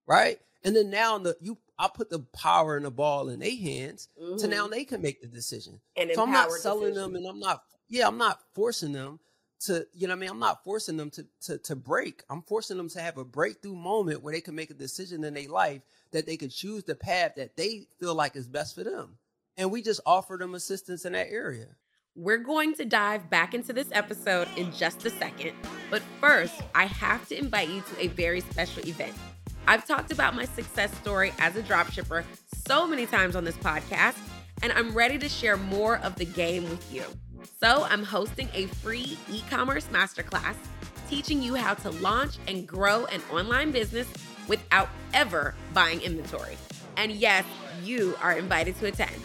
[0.06, 0.38] right?
[0.66, 4.08] And then now the you I put the power and the ball in their hands
[4.20, 4.36] mm-hmm.
[4.38, 5.80] to now they can make the decision.
[5.96, 7.12] And so I'm not selling decision.
[7.12, 9.20] them and I'm not yeah, I'm not forcing them
[9.60, 10.28] to, you know I mean?
[10.28, 12.24] I'm not forcing them to, to to break.
[12.28, 15.34] I'm forcing them to have a breakthrough moment where they can make a decision in
[15.34, 18.82] their life that they can choose the path that they feel like is best for
[18.82, 19.18] them.
[19.56, 21.68] And we just offer them assistance in that area.
[22.16, 25.52] We're going to dive back into this episode in just a second.
[25.90, 29.14] But first, I have to invite you to a very special event.
[29.68, 32.24] I've talked about my success story as a dropshipper
[32.66, 34.18] so many times on this podcast,
[34.62, 37.04] and I'm ready to share more of the game with you.
[37.60, 40.56] So, I'm hosting a free e commerce masterclass
[41.08, 44.08] teaching you how to launch and grow an online business
[44.48, 46.56] without ever buying inventory.
[46.96, 47.44] And yes,
[47.82, 49.16] you are invited to attend.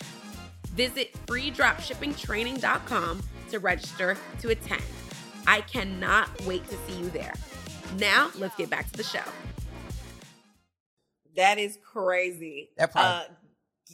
[0.69, 4.83] Visit freedropshippingtraining.com to register to attend.
[5.47, 7.33] I cannot wait to see you there.
[7.97, 9.23] Now, let's get back to the show.
[11.35, 12.69] That is crazy.
[12.77, 13.33] That probably, uh,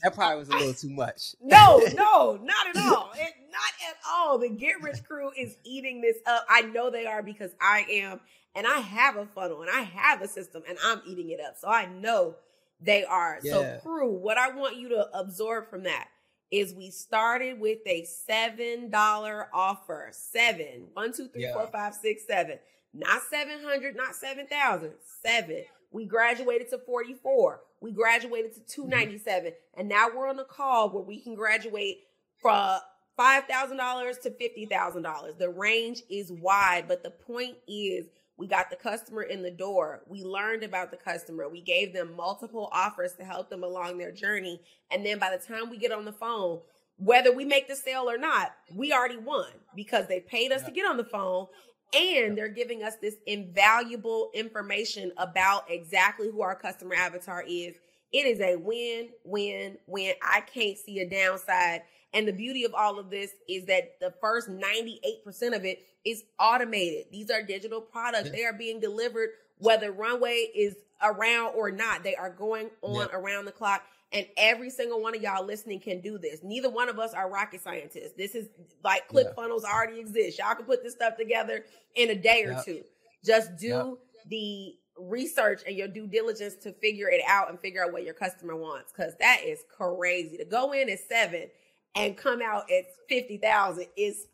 [0.03, 1.35] that probably was a little too much.
[1.41, 3.11] No, no, not at all.
[3.15, 4.37] It, not at all.
[4.37, 6.45] The Get Rich crew is eating this up.
[6.49, 8.19] I know they are because I am,
[8.55, 11.57] and I have a funnel and I have a system, and I'm eating it up.
[11.57, 12.35] So I know
[12.81, 13.39] they are.
[13.43, 13.53] Yeah.
[13.53, 16.07] So, crew, what I want you to absorb from that
[16.51, 20.09] is we started with a seven dollar offer.
[20.11, 20.87] Seven.
[20.93, 21.53] One, two, three, yeah.
[21.53, 22.59] four, five, six, seven.
[22.93, 24.93] Not seven hundred, not seven thousand.
[25.23, 25.63] Seven.
[25.91, 27.61] We graduated to 44.
[27.81, 29.51] We graduated to 297.
[29.51, 29.79] Mm-hmm.
[29.79, 31.99] And now we're on a call where we can graduate
[32.41, 32.79] from
[33.17, 35.37] $5,000 to $50,000.
[35.37, 38.07] The range is wide, but the point is
[38.37, 40.01] we got the customer in the door.
[40.07, 41.49] We learned about the customer.
[41.49, 44.61] We gave them multiple offers to help them along their journey.
[44.91, 46.59] And then by the time we get on the phone,
[46.97, 50.71] whether we make the sale or not, we already won because they paid us to
[50.71, 51.47] get on the phone
[51.93, 57.75] and they're giving us this invaluable information about exactly who our customer avatar is.
[58.11, 60.13] It is a win, win, win.
[60.21, 61.81] I can't see a downside.
[62.13, 66.23] And the beauty of all of this is that the first 98% of it is
[66.39, 67.07] automated.
[67.11, 68.31] These are digital products.
[68.31, 72.03] They are being delivered whether runway is around or not.
[72.03, 73.83] They are going on around the clock.
[74.13, 76.39] And every single one of y'all listening can do this.
[76.41, 78.13] Neither one of us are rocket scientists.
[78.17, 78.47] This is
[78.83, 79.73] like ClickFunnels yeah.
[79.73, 80.39] already exists.
[80.39, 82.65] Y'all can put this stuff together in a day or yep.
[82.65, 82.83] two.
[83.25, 83.87] Just do yep.
[84.29, 88.13] the research and your due diligence to figure it out and figure out what your
[88.13, 88.93] customer wants.
[88.93, 90.37] Cause that is crazy.
[90.37, 91.47] To go in at seven
[91.95, 94.27] and come out at 50,000 is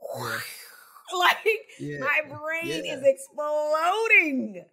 [1.18, 1.36] like
[1.80, 1.98] yeah.
[1.98, 4.64] my brain is exploding.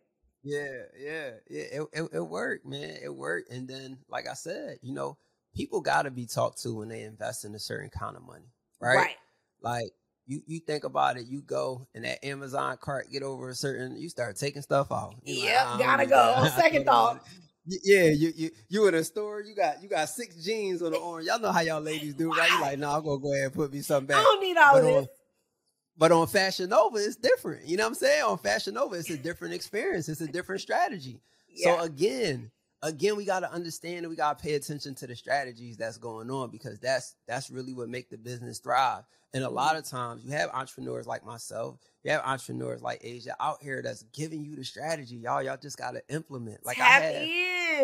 [0.44, 1.62] Yeah, yeah, yeah.
[1.62, 2.98] It, it, it worked, man.
[3.04, 3.52] It worked.
[3.52, 5.18] And then, like I said, you know,
[5.56, 8.52] people got to be talked to when they invest in a certain kind of money,
[8.80, 8.96] right?
[8.96, 9.16] Right.
[9.62, 9.92] Like
[10.28, 11.26] you, you think about it.
[11.28, 13.98] You go and that Amazon cart get over a certain.
[13.98, 15.16] You start taking stuff off.
[15.24, 16.48] Yeah, like, gotta go.
[16.56, 17.26] Second thought.
[17.84, 21.00] Yeah, you you you in a store, you got you got six jeans on the
[21.02, 21.24] arm.
[21.26, 22.50] Y'all know how y'all ladies do, right?
[22.50, 24.18] You like, no, nah, I'm gonna go ahead and put me something back.
[24.18, 24.98] I don't need all but this.
[24.98, 25.08] Um,
[25.98, 27.68] But on Fashion Nova, it's different.
[27.68, 28.24] You know what I'm saying?
[28.24, 30.08] On Fashion Nova, it's a different experience.
[30.10, 31.22] It's a different strategy.
[31.50, 31.78] Yeah.
[31.78, 32.52] So again,
[32.84, 35.98] again, we got to understand and we got to pay attention to the strategies that's
[35.98, 39.04] going on because that's that's really what make the business thrive.
[39.34, 39.80] And a lot mm-hmm.
[39.80, 44.04] of times, you have entrepreneurs like myself, you have entrepreneurs like Asia out here that's
[44.14, 45.16] giving you the strategy.
[45.16, 46.66] Y'all, y'all just got to implement.
[46.66, 47.24] Like Tap I have,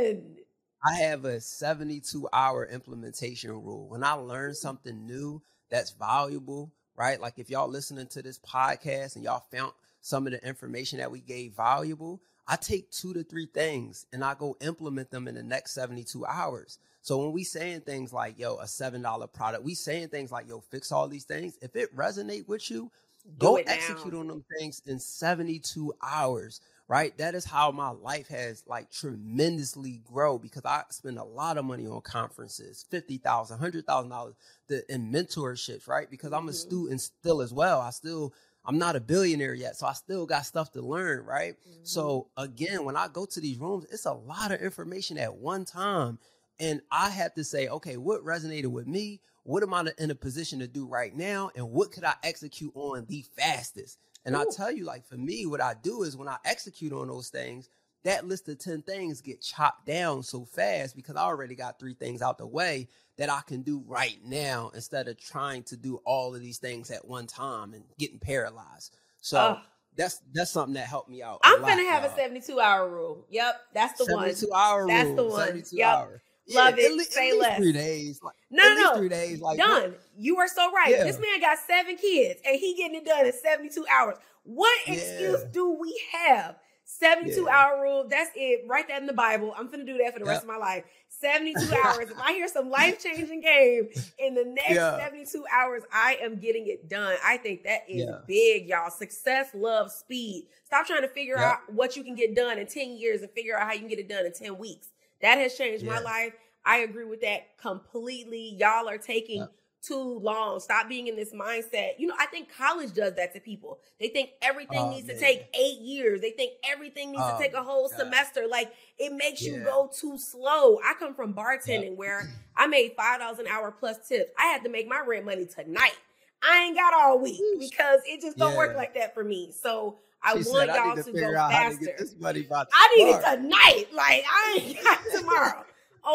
[0.06, 0.38] in.
[0.86, 3.90] I have a 72 hour implementation rule.
[3.90, 7.20] When I learn something new that's valuable right?
[7.20, 11.12] Like if y'all listening to this podcast and y'all found some of the information that
[11.12, 15.36] we gave valuable, I take two to three things and I go implement them in
[15.36, 16.78] the next 72 hours.
[17.02, 20.62] So when we saying things like, yo, a $7 product, we saying things like, yo,
[20.62, 21.58] fix all these things.
[21.62, 22.92] If it resonate with you,
[23.26, 27.18] Do go execute on them things in 72 hours right?
[27.18, 31.66] That is how my life has like tremendously grow because I spend a lot of
[31.66, 34.36] money on conferences, fifty thousand, hundred thousand dollars,
[34.68, 36.10] the in mentorships, right?
[36.10, 36.68] Because I'm a mm-hmm.
[36.68, 37.80] student still as well.
[37.82, 38.34] I still
[38.66, 41.54] I'm not a billionaire yet, so I still got stuff to learn, right?
[41.54, 41.84] Mm-hmm.
[41.84, 45.66] So again, when I go to these rooms, it's a lot of information at one
[45.66, 46.20] time.
[46.60, 49.20] And I have to say, okay, what resonated with me?
[49.44, 51.52] What am I in a position to do right now?
[51.56, 53.98] And what could I execute on the fastest?
[54.26, 54.40] And Ooh.
[54.40, 57.30] I tell you, like for me, what I do is when I execute on those
[57.30, 57.70] things,
[58.04, 61.94] that list of 10 things get chopped down so fast because I already got three
[61.94, 66.02] things out the way that I can do right now instead of trying to do
[66.06, 68.98] all of these things at one time and getting paralyzed.
[69.22, 69.60] So uh,
[69.96, 71.40] that's that's something that helped me out.
[71.44, 72.12] I'm gonna have y'all.
[72.12, 73.26] a 72 hour rule.
[73.30, 74.60] Yep, that's the 72 one.
[74.60, 75.16] hour that's rule.
[75.16, 75.48] That's the one.
[75.48, 75.88] 72 yep.
[75.88, 76.22] hour.
[76.50, 76.94] Love yeah, it.
[76.94, 77.58] Least, Say less.
[77.58, 78.22] Three days.
[78.22, 79.42] Like, no, no, Three days.
[79.42, 79.92] Like done.
[79.92, 80.02] What?
[80.18, 80.92] You are so right.
[80.92, 81.04] Yeah.
[81.04, 84.18] This man got seven kids and he getting it done in 72 hours.
[84.44, 85.50] What excuse yeah.
[85.52, 86.56] do we have?
[86.86, 88.06] 72 hour rule.
[88.10, 88.66] That's it.
[88.68, 89.54] Write that in the Bible.
[89.58, 90.84] I'm gonna do that for the rest of my life.
[91.08, 92.10] 72 hours.
[92.10, 93.90] If I hear some life changing game
[94.20, 94.98] in the next yeah.
[94.98, 97.16] 72 hours, I am getting it done.
[97.24, 98.90] I think that is big, y'all.
[98.90, 100.48] Success, love, speed.
[100.66, 103.58] Stop trying to figure out what you can get done in 10 years and figure
[103.58, 104.90] out how you can get it done in 10 weeks.
[105.24, 105.94] That has changed yeah.
[105.94, 106.34] my life.
[106.66, 108.56] I agree with that completely.
[108.60, 109.48] Y'all are taking
[109.82, 110.60] too long.
[110.60, 111.92] Stop being in this mindset.
[111.98, 113.80] You know, I think college does that to people.
[114.00, 115.18] They think everything oh, needs man.
[115.18, 116.22] to take eight years.
[116.22, 117.98] They think everything needs oh, to take a whole God.
[117.98, 118.48] semester.
[118.50, 119.54] Like it makes yeah.
[119.54, 120.80] you go too slow.
[120.86, 121.98] I come from bartending yep.
[121.98, 124.32] where I made five dollars an hour plus tips.
[124.38, 125.98] I had to make my rent money tonight.
[126.46, 128.58] I ain't got all week because it just don't yeah.
[128.58, 129.54] work like that for me.
[129.54, 131.86] So I she want said, y'all I to, to go faster.
[131.86, 133.86] To I need it tonight.
[133.94, 135.66] Like I ain't got tomorrow.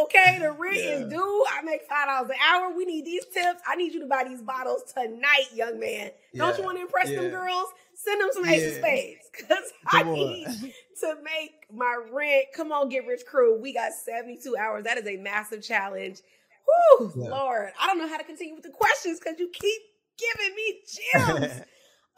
[0.03, 0.91] Okay, the rent yeah.
[0.91, 1.45] is due.
[1.51, 2.77] I make five dollars an hour.
[2.77, 3.63] We need these tips.
[3.67, 6.11] I need you to buy these bottles tonight, young man.
[6.33, 6.47] Yeah.
[6.47, 7.23] Don't you want to impress yeah.
[7.23, 7.69] them girls?
[7.95, 9.25] Send them some ace of spades.
[9.49, 10.47] Cause I need
[11.01, 12.47] to make my rent.
[12.55, 13.61] Come on, get rich crew.
[13.61, 14.85] We got 72 hours.
[14.85, 16.21] That is a massive challenge.
[16.99, 17.71] Whew, Lord.
[17.81, 19.83] I don't know how to continue with the questions because you keep
[20.19, 20.81] giving me
[21.49, 21.63] gems.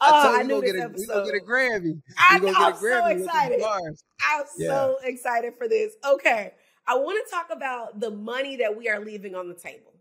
[0.01, 2.01] I oh, I knew this get a, We're gonna get a Grammy.
[2.17, 3.61] I, am so excited.
[3.63, 5.93] I'm so excited for this.
[6.03, 6.53] Okay.
[6.87, 9.93] I want to talk about the money that we are leaving on the table.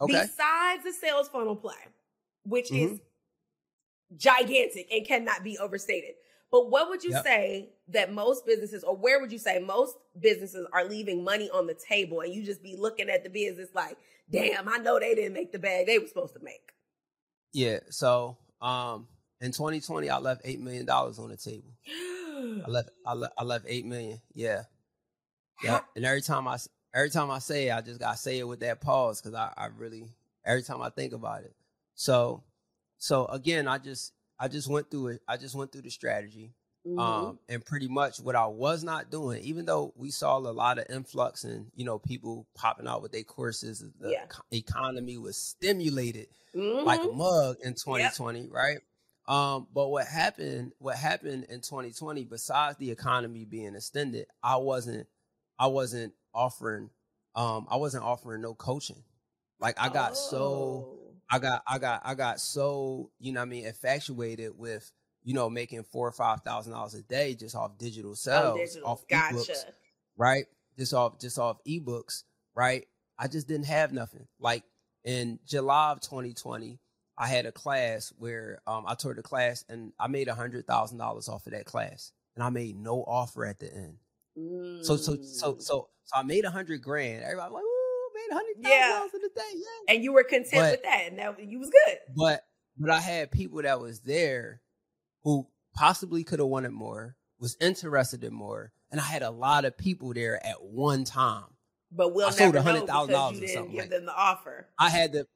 [0.00, 0.12] Okay.
[0.12, 1.74] Besides the sales funnel play,
[2.44, 2.94] which mm-hmm.
[2.94, 3.00] is
[4.16, 6.14] gigantic and cannot be overstated.
[6.50, 7.24] But what would you yep.
[7.24, 11.66] say that most businesses, or where would you say most businesses are leaving money on
[11.66, 13.98] the table and you just be looking at the business like,
[14.30, 16.72] damn, I know they didn't make the bag they were supposed to make?
[17.52, 17.80] Yeah.
[17.90, 19.06] So um
[19.40, 21.70] in 2020, I left $8 million on the table.
[22.66, 24.20] I left, I left, I left 8 million.
[24.34, 24.62] Yeah.
[25.62, 26.56] Yeah, and every time I
[26.94, 29.52] every time I say it, I just gotta say it with that pause because I,
[29.56, 30.04] I really
[30.44, 31.54] every time I think about it.
[31.94, 32.44] So
[32.98, 35.22] so again, I just I just went through it.
[35.26, 36.52] I just went through the strategy.
[36.88, 36.98] Mm-hmm.
[36.98, 40.78] Um, and pretty much what I was not doing, even though we saw a lot
[40.78, 44.24] of influx and you know people popping out with their courses, the yeah.
[44.50, 46.86] economy was stimulated mm-hmm.
[46.86, 47.18] like a mm-hmm.
[47.18, 48.48] mug in 2020, yep.
[48.50, 48.78] right?
[49.26, 50.72] Um, but what happened?
[50.78, 52.24] What happened in 2020?
[52.24, 55.06] Besides the economy being extended, I wasn't
[55.58, 56.90] I wasn't offering
[57.34, 59.02] um I wasn't offering no coaching.
[59.60, 60.14] Like I got oh.
[60.14, 60.98] so
[61.30, 64.90] I got I got I got so, you know I mean, infatuated with,
[65.28, 68.56] you know, making four or five thousand dollars a day just off digital sales, oh,
[68.56, 68.88] digital.
[68.88, 69.34] off gotcha.
[69.36, 69.64] ebooks,
[70.16, 70.46] right?
[70.78, 72.22] Just off just off ebooks,
[72.56, 72.86] right?
[73.18, 74.26] I just didn't have nothing.
[74.40, 74.62] Like
[75.04, 76.80] in July of 2020,
[77.18, 80.66] I had a class where um, I taught a class and I made a hundred
[80.66, 83.98] thousand dollars off of that class, and I made no offer at the end.
[84.82, 85.60] So so so mm.
[85.62, 87.22] so so I made a hundred grand.
[87.22, 88.96] Everybody like, ooh, made a hundred thousand yeah.
[88.96, 89.56] dollars in a day.
[89.56, 89.94] Yeah.
[89.94, 91.98] And you were content but, with that, and that you was good.
[92.16, 92.46] But
[92.78, 94.62] but I had people that was there
[95.28, 99.66] who possibly could have wanted more, was interested in more, and I had a lot
[99.66, 101.44] of people there at one time.
[101.92, 103.72] But we'll I sold a hundred thousand dollars or something.
[103.72, 104.68] Give like them the offer.
[104.78, 105.26] I had to.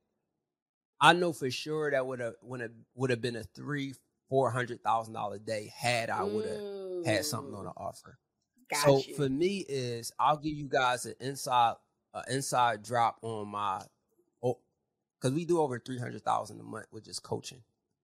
[0.99, 3.93] I know for sure that would have would have would have been a three
[4.30, 7.07] four hundred thousand dollar day had I would have mm.
[7.07, 7.76] had something on the mm.
[7.76, 8.18] offer.
[8.70, 9.14] Got so you.
[9.14, 11.74] for me is I'll give you guys an inside
[12.14, 13.82] uh, inside drop on my
[14.43, 14.59] oh
[15.20, 17.61] because we do over three hundred thousand a month with just coaching.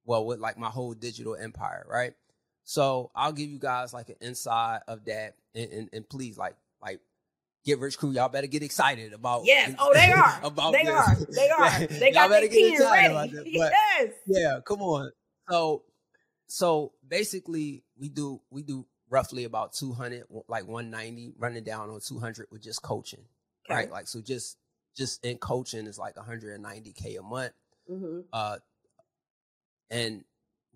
[0.09, 2.15] Well, with like my whole digital empire, right?
[2.65, 6.57] So I'll give you guys like an inside of that, and, and, and please like
[6.81, 7.01] like
[7.67, 8.13] get rich crew.
[8.13, 9.45] Y'all better get excited about.
[9.45, 9.75] Yes.
[9.79, 10.41] Oh, they are.
[10.43, 10.95] about they this.
[10.95, 11.15] are.
[11.29, 11.87] They are.
[11.87, 13.55] They got their pen ready.
[13.59, 14.13] But, yes.
[14.27, 14.61] Yeah.
[14.65, 15.13] Come on.
[15.51, 15.83] So
[16.47, 22.47] so basically, we do we do roughly about 200 like 190 running down on 200
[22.51, 23.25] with just coaching
[23.67, 23.75] okay.
[23.75, 24.59] right like so just
[24.95, 27.53] just in coaching is like 190k a month
[27.91, 28.21] mm-hmm.
[28.35, 28.59] uh
[29.91, 30.25] and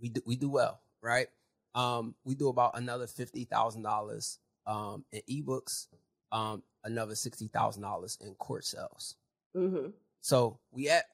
[0.00, 1.28] we do we do well right
[1.74, 5.86] um we do about another $50000 um in ebooks
[6.30, 9.16] um another $60000 in court sales
[9.56, 9.88] mm-hmm.
[10.20, 11.04] so we at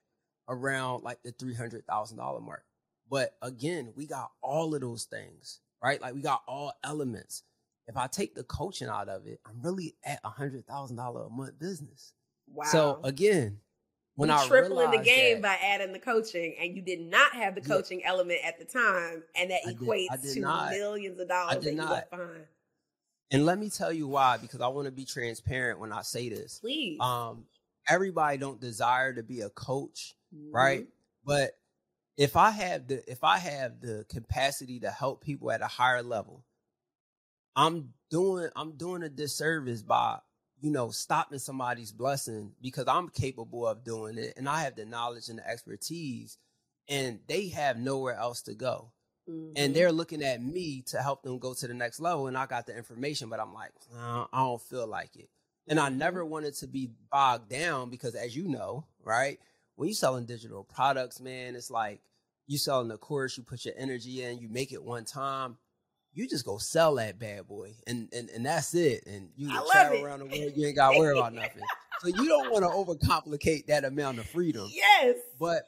[0.49, 2.65] around like the $300000 mark
[3.11, 6.01] but again we got all of those things right?
[6.01, 7.43] Like we got all elements.
[7.87, 11.25] If I take the coaching out of it, I'm really at a hundred thousand dollar
[11.25, 12.13] a month business.
[12.53, 12.65] Wow.
[12.67, 13.59] So again,
[14.19, 17.61] when I tripling the game by adding the coaching, and you did not have the
[17.61, 20.71] coaching yeah, element at the time, and that equates did, I did to not.
[20.71, 21.85] millions of dollars I did that not.
[21.85, 22.45] you left behind.
[23.31, 26.29] And let me tell you why, because I want to be transparent when I say
[26.31, 26.59] this.
[26.59, 26.99] Please.
[27.01, 27.45] Um,
[27.89, 30.53] everybody don't desire to be a coach, Mhm.
[30.53, 30.87] right?
[31.25, 31.57] But
[32.17, 36.03] if I have the if I have the capacity to help people at a higher
[36.03, 36.45] level,
[37.55, 40.19] I'm doing I'm doing a disservice by
[40.61, 44.85] you know stopping somebody's blessing because I'm capable of doing it and I have the
[44.85, 46.37] knowledge and the expertise
[46.89, 48.93] and they have nowhere else to go.
[49.29, 49.53] Mhm.
[49.57, 52.47] and they're looking at me to help them go to the next level and i
[52.47, 55.29] got the information but i'm like "Uh, i don't feel like it.
[55.67, 59.39] And i never wanted to be bogged down because as you know right
[59.77, 62.01] when you're selling digital products man it's like
[62.47, 65.59] you selling a course you put your energy in you make it one time
[66.15, 69.99] you just go sell that bad boy and and, and that's it and you travel
[69.99, 70.03] it.
[70.03, 71.63] around the world you ain't got to worry about nothing
[72.01, 75.17] so you don't want to overcomplicate that amount of freedom yes.
[75.39, 75.63] but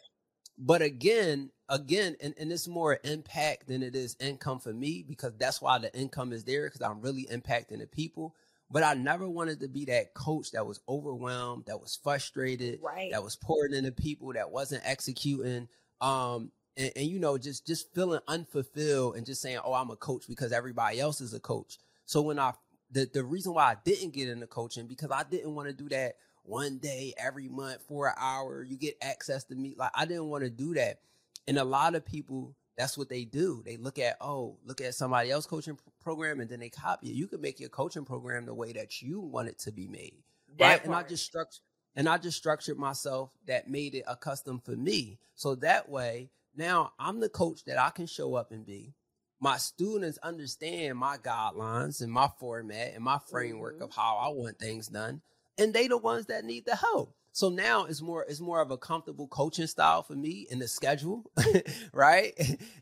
[0.59, 5.33] but again again and, and it's more impact than it is income for me because
[5.39, 8.35] that's why the income is there because i'm really impacting the people
[8.71, 13.11] but i never wanted to be that coach that was overwhelmed that was frustrated right.
[13.13, 15.69] that was pouring into people that wasn't executing
[16.01, 19.97] um and, and you know just just feeling unfulfilled and just saying oh i'm a
[19.97, 21.79] coach because everybody else is a coach.
[22.07, 22.53] So when i
[22.91, 25.89] the, the reason why i didn't get into coaching because i didn't want to do
[25.91, 30.05] that one day every month for an hour you get access to me like i
[30.05, 31.01] didn't want to do that.
[31.47, 33.63] And a lot of people that's what they do.
[33.65, 37.15] They look at oh look at somebody else coaching program and then they copy it.
[37.15, 40.15] You can make your coaching program the way that you want it to be made
[40.59, 41.61] That right and i just structured
[41.95, 45.19] and i just structured myself that made it a custom for me.
[45.35, 48.95] So that way now i'm the coach that i can show up and be.
[49.43, 53.83] My students understand my guidelines and my format and my framework Mhm.
[53.85, 55.23] of how i want things done
[55.59, 57.15] and they the ones that need the help.
[57.33, 60.67] So now it's more it's more of a comfortable coaching style for me in the
[60.69, 61.31] schedule
[61.93, 62.33] right?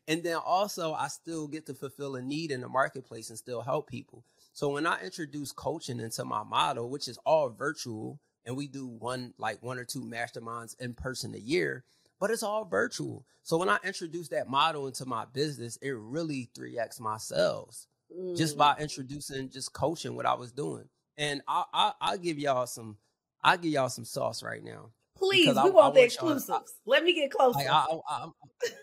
[0.09, 3.61] And then also i still get to fulfill a need in the marketplace and still
[3.61, 4.25] help people.
[4.53, 8.87] So when i introduce coaching into my model which is all virtual and we do
[8.87, 11.85] one like one or two masterminds in person a year
[12.21, 16.51] but it's all virtual so when i introduced that model into my business it really
[16.59, 17.87] 3x my sales
[18.37, 18.59] just Mm.
[18.59, 20.89] by introducing just coaching what I was doing.
[21.19, 22.97] And I I I'll give y'all some
[23.45, 24.93] I'll give y'all some sauce right now.
[25.15, 26.75] Please, because we I- want I the exclusives.
[26.87, 27.59] Let me get closer.
[27.59, 28.33] Like I, I, I'm,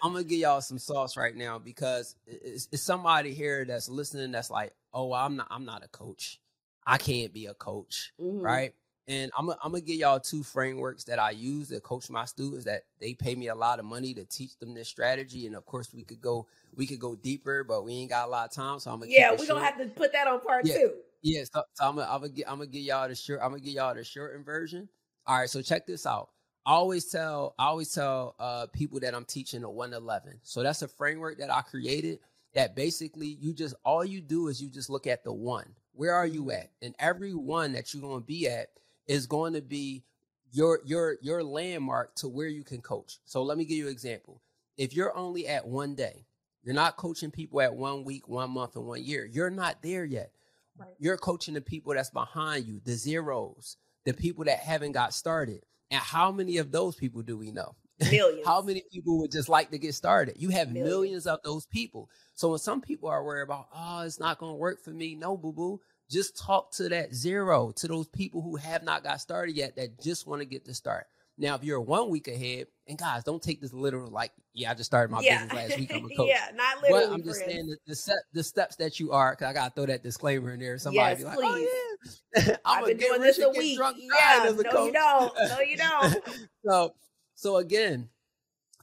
[0.04, 4.32] I'm gonna give y'all some sauce right now because it's, it's somebody here that's listening
[4.32, 6.40] that's like, oh, I'm not I'm not a coach.
[6.86, 8.44] I can't be a coach, Mhm.
[8.44, 8.76] right?
[9.08, 12.66] And I'm gonna I'm give y'all two frameworks that I use to coach my students
[12.66, 15.46] that they pay me a lot of money to teach them this strategy.
[15.46, 18.32] And of course, we could go we could go deeper, but we ain't got a
[18.32, 20.66] lot of time, so I'm gonna Yeah, we're gonna have to put that on part
[20.66, 20.76] Yeah.
[20.76, 20.94] two.
[21.22, 23.50] Yeah, so, so I'm gonna I'm gonna get I'm gonna give y'all the short I'm
[23.50, 24.90] gonna give y'all the shortened version.
[25.28, 26.30] All right, so check this out.
[26.66, 30.40] I always tell I always tell uh people that I'm teaching a 111.
[30.42, 32.20] So that's a framework that I created
[32.56, 35.76] that basically you just all you do is you just look at the one.
[35.94, 36.72] Where are you at?
[36.82, 38.70] And every one that you're gonna be at
[39.08, 40.04] is going to be
[40.52, 43.20] your your your landmark to where you can coach.
[43.26, 44.42] So let me give you an example.
[44.78, 46.26] If you're only at one day,
[46.64, 49.26] you're not coaching people at one week, one month, and one year.
[49.26, 50.32] You're not there yet.
[50.78, 50.90] Right.
[51.00, 55.62] You're coaching the people that's behind you, the zeros, the people that haven't got started.
[55.92, 57.76] And how many of those people do we know?
[58.12, 58.46] Millions.
[58.46, 60.36] How many people would just like to get started?
[60.38, 60.90] You have Millions.
[60.90, 62.10] millions of those people.
[62.34, 65.16] So when some people are worried about, oh, it's not going to work for me,
[65.16, 65.80] no, boo boo.
[66.10, 70.00] Just talk to that zero, to those people who have not got started yet that
[70.02, 71.08] just want to get to start.
[71.38, 74.74] Now, if you're one week ahead, and guys, don't take this literal like, yeah, I
[74.74, 75.44] just started my yeah.
[75.44, 75.92] business last week.
[75.94, 76.30] I'm a coach.
[76.30, 77.08] yeah, not literally.
[77.08, 77.54] But I'm just friends.
[77.54, 80.02] saying the, the, step, the steps that you are, because I got to throw that
[80.02, 80.78] disclaimer in there.
[80.78, 81.68] Somebody Yes, be like, oh, please.
[81.68, 82.58] oh, yeah.
[82.66, 83.78] I'm I've been doing this a week.
[83.78, 84.86] drunk Yeah, as a no, coach.
[84.88, 85.34] you don't.
[85.50, 86.24] No, you don't.
[86.66, 86.94] so,
[87.36, 88.08] so again,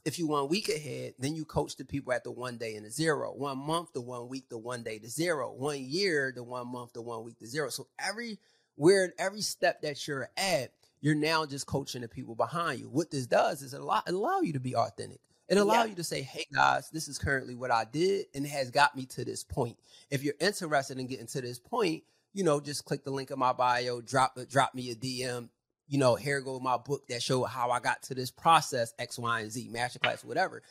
[0.05, 2.85] if you one week ahead, then you coach the people at the one day and
[2.85, 6.43] the zero, one month, the one week, the one day, the zero, one year, the
[6.43, 7.69] one month, the one week, the zero.
[7.69, 8.39] So every
[8.75, 12.89] where every step that you're at, you're now just coaching the people behind you.
[12.89, 15.19] What this does is it allow, it allow you to be authentic.
[15.47, 15.89] It allow Yeah.
[15.89, 18.95] you to say, "Hey guys, this is currently what I did, and it has got
[18.95, 19.77] me to this point."
[20.09, 23.37] If you're interested in getting to this point, you know, just click the link in
[23.37, 25.49] my bio, drop drop me a DM.
[25.87, 29.19] You know, here go my book that show how I got to this process X,
[29.19, 30.63] Y, and Z, masterclass, whatever.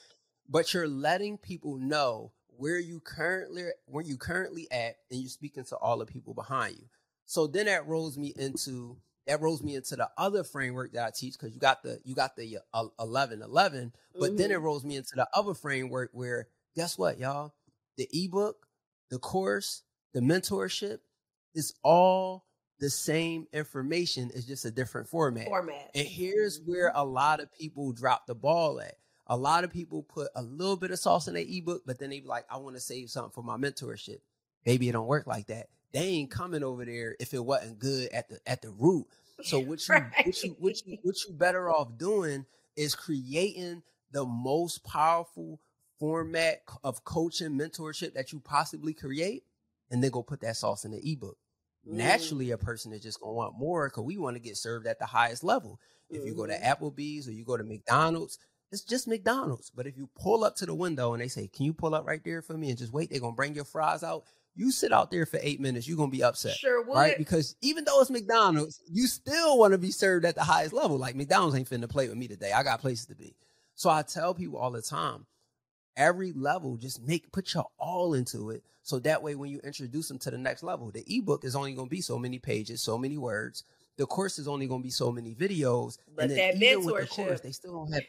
[0.49, 5.65] But you're letting people know where you currently where you currently at, and you're speaking
[5.65, 6.87] to all the people behind you.
[7.27, 8.97] So then that rolls me into
[9.27, 12.15] that rolls me into the other framework that I teach because you got the you
[12.15, 16.49] got the uh, 11 11 but then it rolls me into the other framework where
[16.75, 17.55] guess what y'all
[17.97, 18.67] the ebook
[19.11, 19.83] the course
[20.13, 20.99] the mentorship
[21.55, 22.45] is all
[22.83, 25.91] the same information it's just a different format format.
[25.95, 26.70] and here's Mm-hmm.
[26.70, 28.97] where a lot of people drop the ball at.
[29.28, 32.11] A lot of people put a little bit of sauce in their ebook, but then
[32.11, 34.18] they be like, I want to save something for my mentorship.
[34.66, 35.68] Maybe it don't work like that.
[35.93, 39.07] they ain't coming over there if it wasn't good at the at the root.
[39.45, 40.26] So what you right.
[40.26, 42.45] what you what you what you better off doing
[42.76, 45.61] is creating the most powerful
[45.99, 49.45] format of coaching mentorship that you possibly create,
[49.91, 51.39] and then go put that sauce in the ebook.
[51.89, 51.95] Mm.
[51.95, 54.99] Naturally, a person is just gonna want more because we want to get served at
[54.99, 55.80] the highest level.
[56.09, 56.26] If mm-hmm.
[56.26, 56.85] you go to mm-hmm.
[56.85, 58.39] Applebee's or you go to McDonald's,
[58.70, 59.70] it's just McDonald's.
[59.70, 62.07] But if you pull up to the window and they say, "Can you pull up
[62.07, 64.24] right there for me?" and just wait, they're gonna bring your fries out.
[64.55, 66.57] You sit out there for eight minutes, you're gonna be upset.
[66.57, 66.95] Sure would.
[66.95, 67.18] Right?
[67.18, 70.99] Because even though it's McDonald's, you still want to be served at the highest level.
[70.99, 72.53] Like McDonald's ain't finna play with me today.
[72.53, 73.35] I got places to be.
[73.74, 75.26] So I tell people all the time,
[75.97, 78.64] every level, just make put your all into it.
[78.82, 81.72] So that way when you introduce them to the next level, the ebook is only
[81.72, 83.64] gonna be so many pages, so many words.
[83.97, 85.99] The course is only gonna be so many videos.
[86.14, 88.03] But and then that even with the course, they still don't have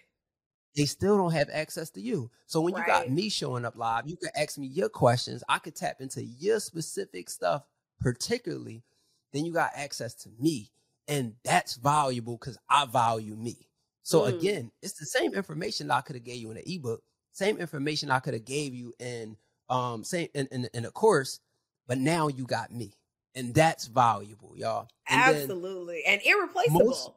[0.76, 2.32] they still don't have access to you.
[2.48, 2.82] So when right.
[2.82, 5.44] you got me showing up live, you can ask me your questions.
[5.48, 7.64] I could tap into your specific stuff,
[8.00, 8.84] particularly.
[9.32, 10.72] Then you got access to me.
[11.08, 13.68] And that's valuable because I value me.
[14.04, 14.38] So mm.
[14.38, 17.04] again, it's the same information I could have gave you in an ebook,
[17.34, 19.36] same information I could have gave you in
[19.70, 21.40] um same in, in, in a course,
[21.88, 22.94] but now you got me.
[23.36, 24.88] And that's valuable, y'all.
[25.10, 26.04] And Absolutely.
[26.06, 26.86] And irreplaceable.
[26.86, 27.10] Most,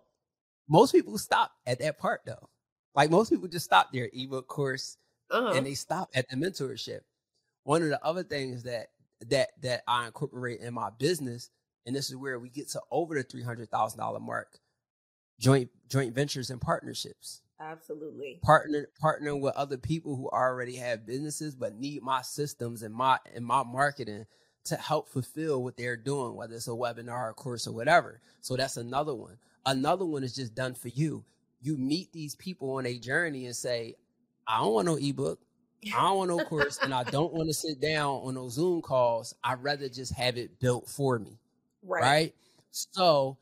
[0.69, 2.49] most people stop at that part though.
[2.95, 4.97] Like most people just stop their ebook course
[5.31, 5.53] uh-huh.
[5.55, 7.01] and they stop at the mentorship.
[7.65, 8.89] One of the other things that
[9.29, 11.51] that that I incorporate in my business,
[11.85, 14.59] and this is where we get to over the three hundred thousand dollar mark,
[15.39, 17.43] joint joint ventures and partnerships.
[17.59, 18.39] Absolutely.
[18.43, 23.19] Partner partner with other people who already have businesses but need my systems and my
[23.35, 24.27] and my marketing
[24.65, 28.21] to help fulfill what they're doing, whether it's a webinar, a course, or whatever.
[28.41, 29.39] So that's another one.
[29.65, 31.25] Another one is just done for you
[31.67, 33.97] you meet these people on a journey and say,
[34.47, 35.41] I don't want no ebook.
[35.95, 38.83] I don't want no course, and I don't want to sit down on those Zoom
[38.83, 39.35] calls.
[39.43, 41.39] I'd rather just have it built for me.
[41.83, 42.03] Right.
[42.03, 42.35] right?
[42.71, 43.37] So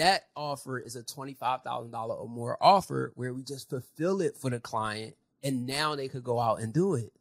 [0.00, 4.60] that offer is a $25,000 or more offer where we just fulfill it for the
[4.60, 7.12] client and now they could go out and do it.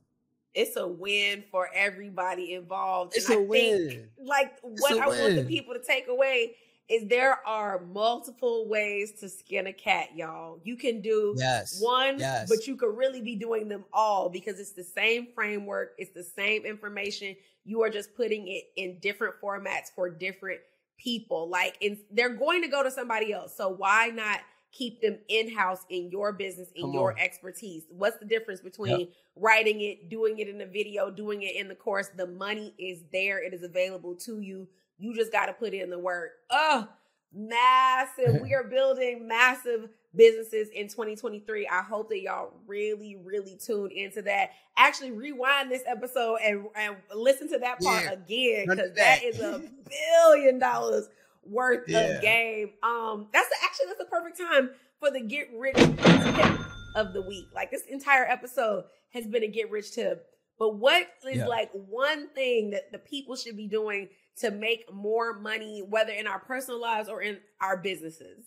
[0.53, 3.13] It's a win for everybody involved.
[3.15, 3.89] It's and a I win.
[3.89, 5.19] Think, like what I win.
[5.19, 6.55] want the people to take away
[6.89, 10.59] is there are multiple ways to skin a cat, y'all.
[10.63, 12.49] You can do yes, one, yes.
[12.49, 16.23] but you could really be doing them all because it's the same framework, it's the
[16.23, 17.35] same information.
[17.63, 20.61] You are just putting it in different formats for different
[20.99, 21.49] people.
[21.49, 23.55] Like, in, they're going to go to somebody else.
[23.55, 24.41] So why not
[24.71, 27.19] keep them in house in your business, in Come your on.
[27.19, 27.85] expertise?
[27.89, 29.09] What's the difference between yep.
[29.35, 32.09] writing it, doing it in a video, doing it in the course?
[32.15, 34.67] The money is there, it is available to you
[34.99, 36.31] you just got to put in the work.
[36.51, 36.87] Oh,
[37.33, 38.41] massive.
[38.41, 41.67] we are building massive businesses in 2023.
[41.67, 44.51] I hope that y'all really, really tuned into that.
[44.77, 49.39] Actually, rewind this episode and, and listen to that part yeah, again because that is
[49.39, 49.61] a
[50.23, 51.07] billion dollars
[51.45, 51.99] worth yeah.
[51.99, 52.71] of game.
[52.83, 56.59] Um, that's the, actually that's the perfect time for the get rich tip
[56.95, 57.47] of the week.
[57.53, 60.25] Like this entire episode has been a get rich tip.
[60.57, 61.47] But what is yeah.
[61.47, 64.09] like one thing that the people should be doing
[64.39, 68.45] to make more money, whether in our personal lives or in our businesses?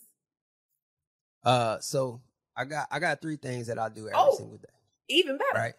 [1.43, 2.21] Uh, so
[2.55, 4.67] I got I got three things that I do every oh, single day.
[5.09, 5.73] Even better, right?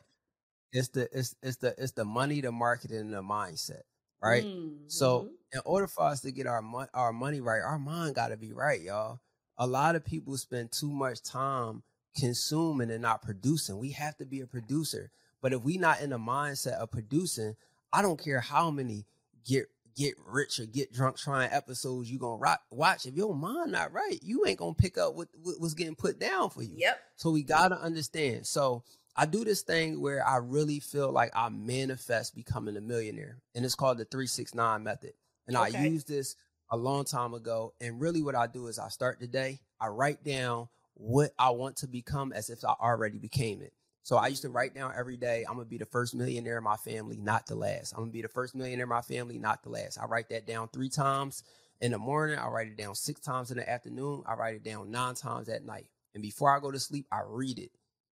[0.73, 3.83] It's the it's it's the it's the money, the marketing, and the mindset,
[4.23, 4.45] right?
[4.45, 4.89] Mm-hmm.
[4.89, 8.29] So in order for us to get our money our money right, our mind got
[8.29, 9.21] to be right, y'all.
[9.57, 11.83] A lot of people spend too much time
[12.17, 13.79] consuming and not producing.
[13.79, 15.11] We have to be a producer,
[15.41, 17.55] but if we not in the mindset of producing,
[17.93, 19.07] I don't care how many
[19.47, 23.07] get get rich or get drunk trying episodes you gonna rock, watch.
[23.07, 26.19] If your mind not right you ain't gonna pick up what, what what's getting put
[26.19, 26.75] down for you.
[26.77, 27.01] Yep.
[27.17, 28.47] So we gotta understand.
[28.47, 28.83] So
[29.17, 33.65] i do this thing where i really feel like i manifest becoming a millionaire and
[33.65, 35.13] it's called the 369 method.
[35.47, 35.79] And okay.
[35.79, 36.37] i used this
[36.71, 39.87] a long time ago and really what i do is i start the day i
[39.87, 43.73] write down what i want to become as if i already became it
[44.05, 46.65] so I used to write down every day, I'm gonna be the first millionaire in
[46.65, 47.95] my family, not the last.
[47.95, 49.99] I'm gonna be the first millionaire in my family, not the last.
[49.99, 51.43] I write that down three times
[51.81, 52.39] in the morning.
[52.39, 54.23] I write it down six times in the afternoon.
[54.27, 55.87] I write it down nine times at night.
[56.13, 57.71] And before I go to sleep, I read it.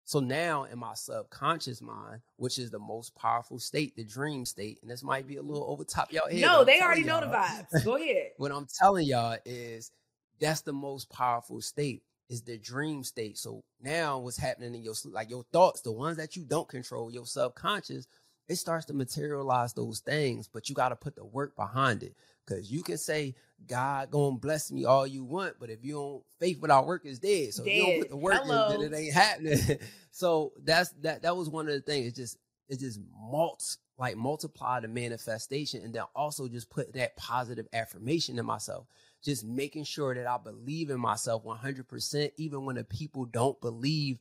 [0.04, 4.80] So now in my subconscious mind, which is the most powerful state, the dream state,
[4.82, 6.42] and this might be a little over top y'all head.
[6.42, 7.86] No, they already know the vibes.
[7.86, 8.32] Go ahead.
[8.38, 9.92] what I'm telling y'all is
[10.38, 13.38] that's the most powerful state is the dream state.
[13.38, 17.12] So now what's happening in your like your thoughts, the ones that you don't control,
[17.12, 18.08] your subconscious,
[18.48, 22.16] it starts to materialize those things, but you got to put the work behind it.
[22.48, 23.36] Cause you can say
[23.68, 27.20] God gonna bless me all you want, but if you don't faith without work is
[27.20, 27.54] dead.
[27.54, 27.72] So dead.
[27.72, 28.70] if you don't put the work Hello.
[28.70, 29.60] in, then it ain't happening.
[30.12, 32.08] so that's that that was one of the things.
[32.08, 32.38] It's just
[32.70, 33.66] it just multi
[33.98, 38.86] like multiply the manifestation and then also just put that positive affirmation in myself.
[39.24, 44.20] Just making sure that I believe in myself 100%, even when the people don't believe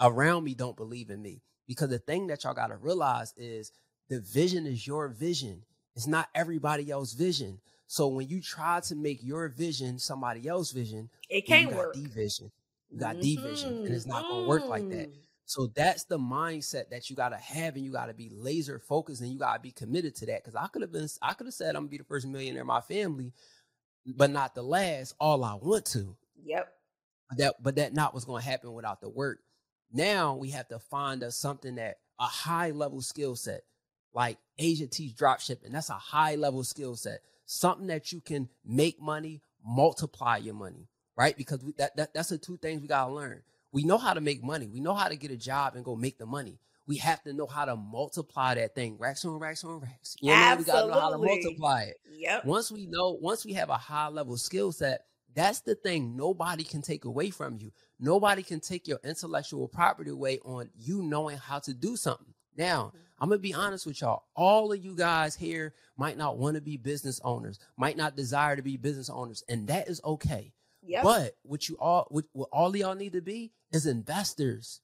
[0.00, 1.42] around me, don't believe in me.
[1.66, 3.72] Because the thing that y'all got to realize is
[4.08, 5.62] the vision is your vision.
[5.94, 7.60] It's not everybody else's vision.
[7.88, 11.94] So when you try to make your vision somebody else's vision, it can't you work.
[11.94, 12.50] Division.
[12.90, 13.42] You got mm-hmm.
[13.42, 15.10] division, and it's not gonna work like that.
[15.10, 15.16] Mm.
[15.44, 19.30] So that's the mindset that you gotta have, and you gotta be laser focused, and
[19.30, 20.44] you gotta be committed to that.
[20.44, 22.60] Because I could have been, I could have said I'm gonna be the first millionaire
[22.62, 23.32] in my family,
[24.16, 25.14] but not the last.
[25.20, 26.16] All I want to.
[26.44, 26.72] Yep.
[27.36, 29.40] That, but that not was gonna happen without the work.
[29.92, 33.62] Now we have to find us something that a high level skill set,
[34.14, 35.72] like Asia Teach drop shipping.
[35.72, 37.20] That's a high level skill set.
[37.46, 41.36] Something that you can make money, multiply your money, right?
[41.36, 43.42] Because we, that, that that's the two things we gotta learn.
[43.72, 44.66] We know how to make money.
[44.66, 46.58] We know how to get a job and go make the money.
[46.88, 50.16] We have to know how to multiply that thing, racks on racks on racks.
[50.20, 50.72] You know Absolutely.
[50.72, 51.96] We gotta know how to multiply it.
[52.16, 52.44] Yep.
[52.46, 55.02] Once we know, once we have a high level skill set,
[55.34, 57.70] that's the thing nobody can take away from you.
[58.00, 62.34] Nobody can take your intellectual property away on you knowing how to do something.
[62.56, 62.86] Now.
[62.86, 62.98] Mm-hmm.
[63.20, 64.22] I'm gonna be honest with y'all.
[64.36, 68.54] All of you guys here might not want to be business owners, might not desire
[68.54, 70.52] to be business owners, and that is okay.
[70.86, 71.02] Yep.
[71.02, 74.80] But what you all what, what all y'all need to be is investors.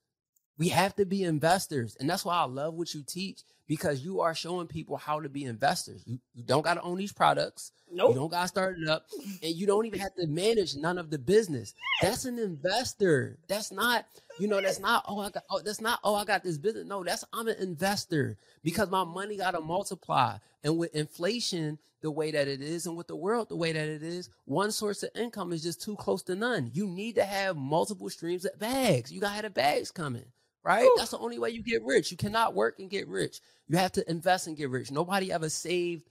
[0.59, 1.97] We have to be investors.
[1.99, 5.29] And that's why I love what you teach because you are showing people how to
[5.29, 6.03] be investors.
[6.07, 7.73] You, you don't got to own these products.
[7.91, 8.11] Nope.
[8.11, 9.07] You don't got to start it up.
[9.43, 11.75] And you don't even have to manage none of the business.
[12.03, 13.39] That's an investor.
[13.49, 14.07] That's not,
[14.39, 16.87] you know, that's not, oh, I got, oh, that's not, oh, I got this business.
[16.87, 20.37] No, that's, I'm an investor because my money got to multiply.
[20.63, 23.89] And with inflation the way that it is and with the world the way that
[23.89, 26.71] it is, one source of income is just too close to none.
[26.75, 29.11] You need to have multiple streams of bags.
[29.11, 30.27] You got to have the bags coming
[30.65, 30.85] right?
[30.85, 30.95] Ooh.
[30.97, 32.11] That's the only way you get rich.
[32.11, 33.41] You cannot work and get rich.
[33.69, 34.91] You have to invest and get rich.
[34.91, 36.09] Nobody ever saved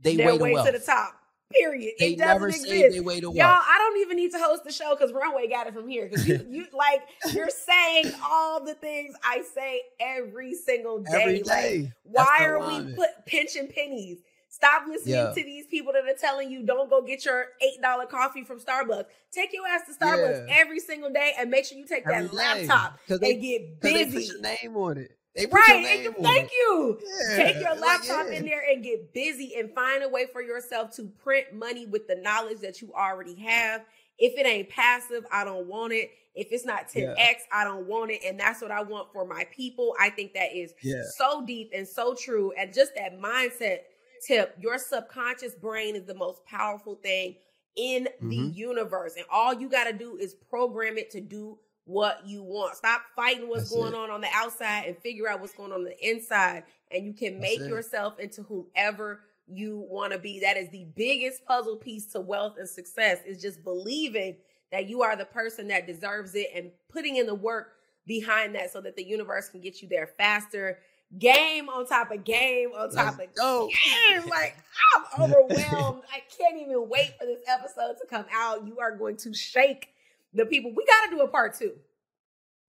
[0.00, 1.14] they their way, way to, the top.
[1.52, 1.94] Period.
[1.98, 2.68] They it never exist.
[2.68, 3.36] saved their way to wealth.
[3.36, 6.08] Y'all, I don't even need to host the show because Runway got it from here.
[6.08, 11.10] Because you, you like you're saying all the things I say every single day.
[11.12, 11.92] Every day.
[12.04, 14.18] Like, why are we put pinching pennies?
[14.58, 15.28] Stop listening yeah.
[15.28, 17.46] to these people that are telling you don't go get your
[17.80, 19.04] $8 coffee from Starbucks.
[19.30, 20.54] Take your ass to Starbucks yeah.
[20.56, 24.04] every single day and make sure you take every that laptop they, and get busy.
[24.04, 25.12] They put your name on it.
[25.52, 26.10] right.
[26.20, 26.98] thank you.
[27.06, 27.36] Yeah.
[27.36, 30.90] Take your laptop like, in there and get busy and find a way for yourself
[30.96, 33.82] to print money with the knowledge that you already have.
[34.18, 36.10] If it ain't passive, I don't want it.
[36.34, 37.34] If it's not 10x, yeah.
[37.52, 38.22] I don't want it.
[38.26, 39.94] And that's what I want for my people.
[40.00, 41.02] I think that is yeah.
[41.16, 42.52] so deep and so true.
[42.58, 43.82] And just that mindset
[44.26, 47.36] tip your subconscious brain is the most powerful thing
[47.76, 48.28] in mm-hmm.
[48.28, 49.14] the universe.
[49.16, 52.76] And all you got to do is program it to do what you want.
[52.76, 53.96] Stop fighting what's That's going it.
[53.96, 56.64] on on the outside and figure out what's going on, on the inside.
[56.90, 60.40] And you can make yourself into whomever you want to be.
[60.40, 64.36] That is the biggest puzzle piece to wealth and success is just believing
[64.70, 67.72] that you are the person that deserves it and putting in the work
[68.06, 70.78] behind that so that the universe can get you there faster
[71.16, 73.68] game on top of game on top Let's of go.
[73.68, 74.22] game.
[74.28, 74.56] Like
[74.94, 76.02] I'm overwhelmed.
[76.12, 78.66] I can't even wait for this episode to come out.
[78.66, 79.88] You are going to shake
[80.34, 80.72] the people.
[80.74, 81.72] We got to do a part two.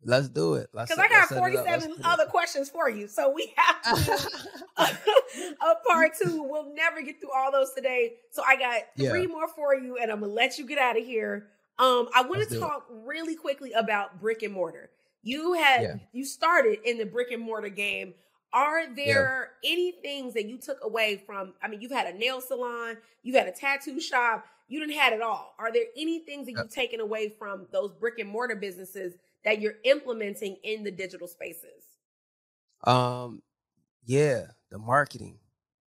[0.05, 0.69] Let's do it.
[0.71, 3.07] Because I got 47 other questions for you.
[3.07, 4.29] So we have to
[4.77, 4.83] a,
[5.65, 6.43] a part two.
[6.43, 8.13] We'll never get through all those today.
[8.31, 9.27] So I got three yeah.
[9.27, 11.47] more for you, and I'm gonna let you get out of here.
[11.77, 12.95] Um, I want to talk it.
[13.05, 14.89] really quickly about brick and mortar.
[15.21, 15.95] You had yeah.
[16.13, 18.13] you started in the brick and mortar game
[18.53, 19.71] are there yeah.
[19.71, 21.53] any things that you took away from?
[21.61, 25.13] I mean, you've had a nail salon, you've had a tattoo shop, you didn't had
[25.13, 25.55] it all.
[25.59, 29.61] Are there any things that you've taken away from those brick and mortar businesses that
[29.61, 31.85] you're implementing in the digital spaces?
[32.85, 33.41] Um,
[34.05, 35.39] yeah, the marketing.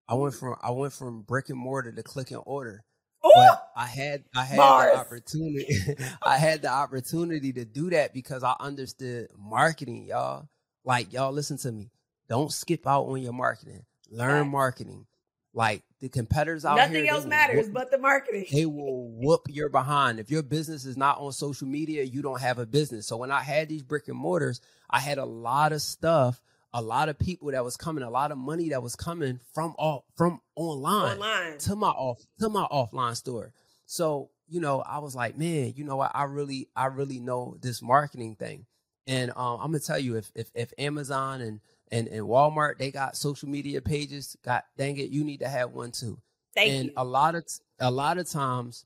[0.08, 2.84] I went from I went from brick and mortar to click and order.
[3.26, 3.32] Ooh!
[3.34, 4.92] But I had I had Mars.
[4.92, 10.50] the opportunity I had the opportunity to do that because I understood marketing, y'all.
[10.84, 11.93] Like y'all listen to me.
[12.30, 13.84] Don't skip out on your marketing.
[14.10, 15.06] Learn marketing.
[15.54, 17.06] Like the competitors out Nothing here.
[17.06, 18.46] Nothing else matters whoop, but the marketing.
[18.52, 20.20] They will whoop your behind.
[20.20, 23.08] If your business is not on social media, you don't have a business.
[23.08, 26.42] So when I had these brick and mortars, I had a lot of stuff,
[26.74, 29.76] a lot of people that was coming, a lot of money that was coming from
[29.78, 31.58] all from online, online.
[31.60, 33.54] to my off to my offline store.
[33.86, 36.12] So you know, I was like, man, you know what?
[36.14, 38.66] I really, I really know this marketing thing.
[39.08, 41.60] And um, I'm gonna tell you, if if if Amazon and
[41.94, 44.36] and and Walmart they got social media pages.
[44.44, 46.20] God dang it, you need to have one too.
[46.56, 46.94] Thank and you.
[46.98, 47.46] a lot of
[47.80, 48.86] a lot of times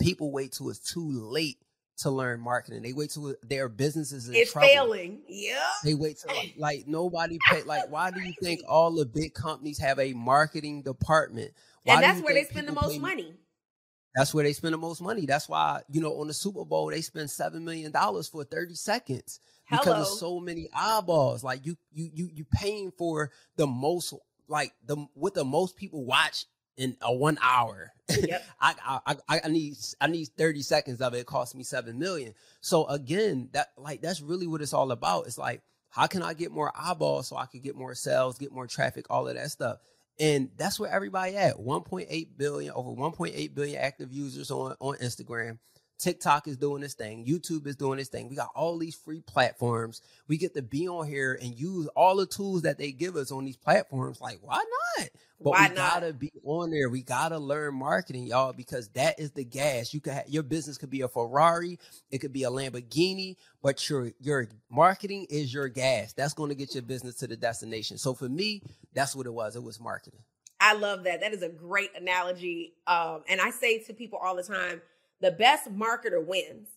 [0.00, 1.58] people wait till it's too late
[1.98, 2.82] to learn marketing.
[2.82, 4.68] They wait till their in it's trouble.
[4.68, 5.22] failing.
[5.28, 5.60] Yeah.
[5.84, 7.62] They wait till like nobody pay.
[7.62, 11.52] Like, why do you think all the big companies have a marketing department?
[11.84, 13.34] Why and that's where they spend the most pay- money.
[14.14, 15.24] That's where they spend the most money.
[15.26, 18.74] That's why you know on the Super Bowl they spend seven million dollars for thirty
[18.74, 19.40] seconds
[19.72, 20.02] because Hello.
[20.02, 21.42] of so many eyeballs.
[21.42, 24.14] Like you, you, you, you paying for the most,
[24.48, 26.46] like the what the most people watch
[26.76, 27.92] in a one hour.
[28.08, 28.44] Yep.
[28.60, 31.18] I, I, I, I need, I need thirty seconds of it.
[31.18, 32.34] It cost me seven million.
[32.60, 35.26] So again, that like that's really what it's all about.
[35.26, 35.62] It's like
[35.92, 39.06] how can I get more eyeballs so I can get more sales, get more traffic,
[39.10, 39.78] all of that stuff.
[40.18, 41.56] And that's where everybody at.
[41.56, 45.58] 1.8 billion, over 1.8 billion active users on, on Instagram.
[46.02, 47.24] TikTok is doing this thing.
[47.24, 48.28] YouTube is doing this thing.
[48.28, 50.02] We got all these free platforms.
[50.26, 53.30] We get to be on here and use all the tools that they give us
[53.30, 54.20] on these platforms.
[54.20, 54.62] Like, why
[54.98, 55.08] not?
[55.40, 55.94] But Why we not?
[55.94, 56.88] gotta be on there.
[56.88, 59.92] We gotta learn marketing, y'all, because that is the gas.
[59.92, 61.78] You could have your business could be a Ferrari,
[62.10, 66.12] it could be a Lamborghini, but your your marketing is your gas.
[66.12, 67.98] That's going to get your business to the destination.
[67.98, 69.56] So for me, that's what it was.
[69.56, 70.20] It was marketing.
[70.60, 71.20] I love that.
[71.20, 72.74] That is a great analogy.
[72.86, 74.80] Um, and I say to people all the time,
[75.22, 76.68] the best marketer wins.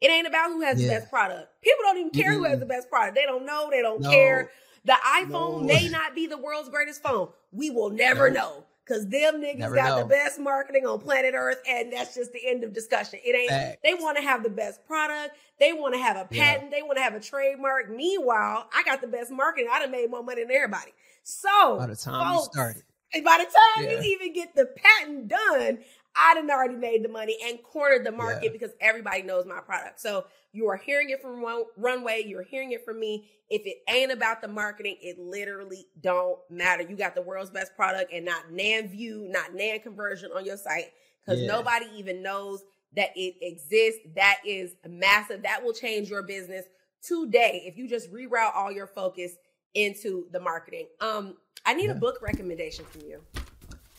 [0.00, 1.48] It ain't about who has the best product.
[1.62, 3.14] People don't even care who has the best product.
[3.14, 3.68] They don't know.
[3.70, 4.10] They don't No.
[4.10, 4.50] care.
[4.84, 5.66] The iPhone No.
[5.66, 7.28] may not be the world's greatest phone.
[7.52, 8.34] We will never No.
[8.40, 8.64] know.
[8.86, 12.46] Cause them niggas Never got the best marketing on planet Earth, and that's just the
[12.46, 13.18] end of discussion.
[13.24, 13.48] It ain't.
[13.48, 13.78] Facts.
[13.82, 15.36] They want to have the best product.
[15.58, 16.52] They want to have a Yeah.
[16.52, 16.70] patent.
[16.70, 17.88] They want to have a trademark.
[17.88, 19.70] Meanwhile, I got the best marketing.
[19.72, 20.92] I done made more money than everybody.
[21.22, 22.82] So By the time you started.
[23.24, 23.90] by the time Yeah.
[23.92, 25.78] you even get the patent done,
[26.16, 28.50] I done already made the money and cornered the market Yeah.
[28.52, 30.00] because everybody knows my product.
[30.00, 32.24] So you are hearing it from Run- Runway.
[32.26, 33.28] You're hearing it from me.
[33.50, 36.82] If it ain't about the marketing, it literally don't matter.
[36.82, 40.56] You got the world's best product and not nan view, not nan conversion on your
[40.56, 40.92] site
[41.24, 41.48] because Yeah.
[41.48, 42.62] nobody even knows
[42.94, 44.00] that it exists.
[44.14, 45.42] That is massive.
[45.42, 46.64] That will change your business
[47.02, 49.36] today if you just reroute all your focus
[49.74, 50.86] into the marketing.
[51.00, 51.36] Um,
[51.66, 53.20] I need a book recommendation from you.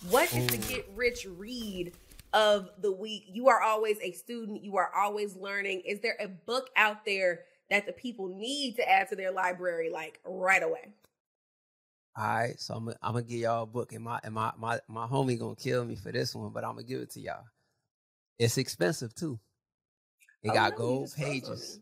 [0.10, 1.92] What is the get rich read
[2.36, 3.26] of the week?
[3.30, 5.82] You are always a student, you are always learning.
[5.88, 9.90] Is there a book out there that the people need to add to their library
[9.92, 10.90] like right away?
[12.18, 14.54] All right, so I'm gonna I'm gonna give y'all a book, and my and my
[14.58, 17.22] my my homie gonna kill me for this one, but I'm gonna give it to
[17.22, 17.46] y'all.
[18.40, 19.40] It's expensive too.
[20.44, 21.80] It Oh, got no, gold just froze on pages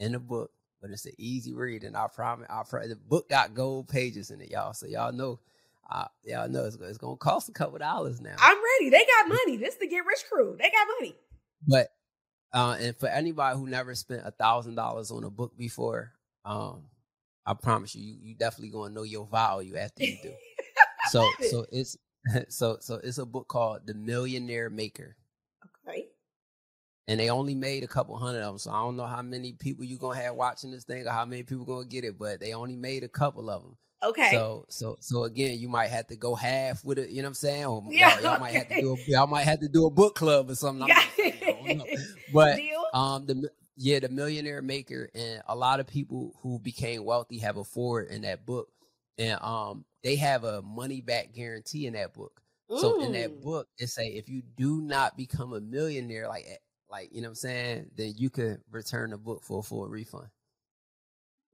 [0.00, 3.28] in the book, but it's an easy read, and I promise, I pro- the book
[3.28, 4.72] got gold pages in it, y'all.
[4.74, 5.40] So y'all know,
[5.88, 8.34] uh, y'all know it's, it's gonna cost a couple dollars now.
[8.38, 8.90] I'm ready.
[8.90, 9.56] They got money.
[9.56, 10.56] This the get rich crew.
[10.58, 11.14] They got money.
[11.66, 11.88] But
[12.52, 16.12] uh, and for anybody who never spent a thousand dollars on a book before,
[16.44, 16.84] um,
[17.46, 20.32] I promise you, you, you definitely gonna know your value after you do.
[21.10, 21.96] so so it's
[22.48, 25.16] so so it's a book called The Millionaire Maker,
[25.88, 26.06] Okay.
[27.06, 28.58] and they only made a couple hundred of them.
[28.58, 31.24] So I don't know how many people you gonna have watching this thing or how
[31.24, 33.76] many people gonna get it, but they only made a couple of them.
[34.02, 34.30] Okay.
[34.30, 37.10] So so so again, you might have to go half with it.
[37.10, 37.64] You know what I'm saying?
[37.64, 39.90] Or Yeah, y'all, y'all might have to do a, y'all might have to do a
[39.90, 40.86] book club or something.
[40.88, 41.00] Yeah.
[41.16, 41.86] saying, I don't know.
[42.32, 42.84] But Deal.
[42.94, 47.56] um, the yeah, the millionaire maker, and a lot of people who became wealthy have
[47.56, 48.68] a forward in that book,
[49.18, 52.40] and um, they have a money back guarantee in that book.
[52.76, 53.42] So in that Mm.
[53.42, 56.56] book, it say if you do not become a millionaire, like eh,
[56.90, 59.88] like you know what I'm saying, then you could return the book for a full
[59.88, 60.28] refund.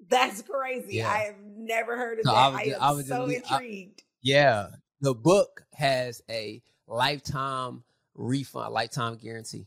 [0.08, 0.96] That's crazy.
[0.96, 1.08] Yeah.
[1.10, 2.36] I have never heard of So that.
[2.36, 4.02] I I, was ju- am I so just- I- intrigued.
[4.22, 4.68] Yeah,
[5.00, 7.84] the book has a lifetime
[8.14, 9.66] refund, lifetime guarantee.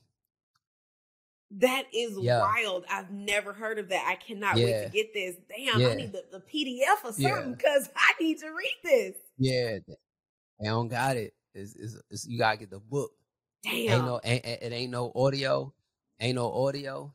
[1.52, 2.42] That is Yeah.
[2.42, 2.84] wild.
[2.90, 4.06] I've never heard of that.
[4.08, 5.36] I cannot wait to get this.
[5.48, 9.16] Damn, I need the, the PDF or something because I need to read this.
[9.38, 9.98] Yeah, th-
[10.60, 11.34] they don't got it.
[11.54, 13.12] It's, it's, it's, you gotta get the book.
[13.64, 13.74] Damn.
[13.74, 15.74] Ain't no, ain't, it ain't no audio,
[16.20, 17.14] ain't no audio,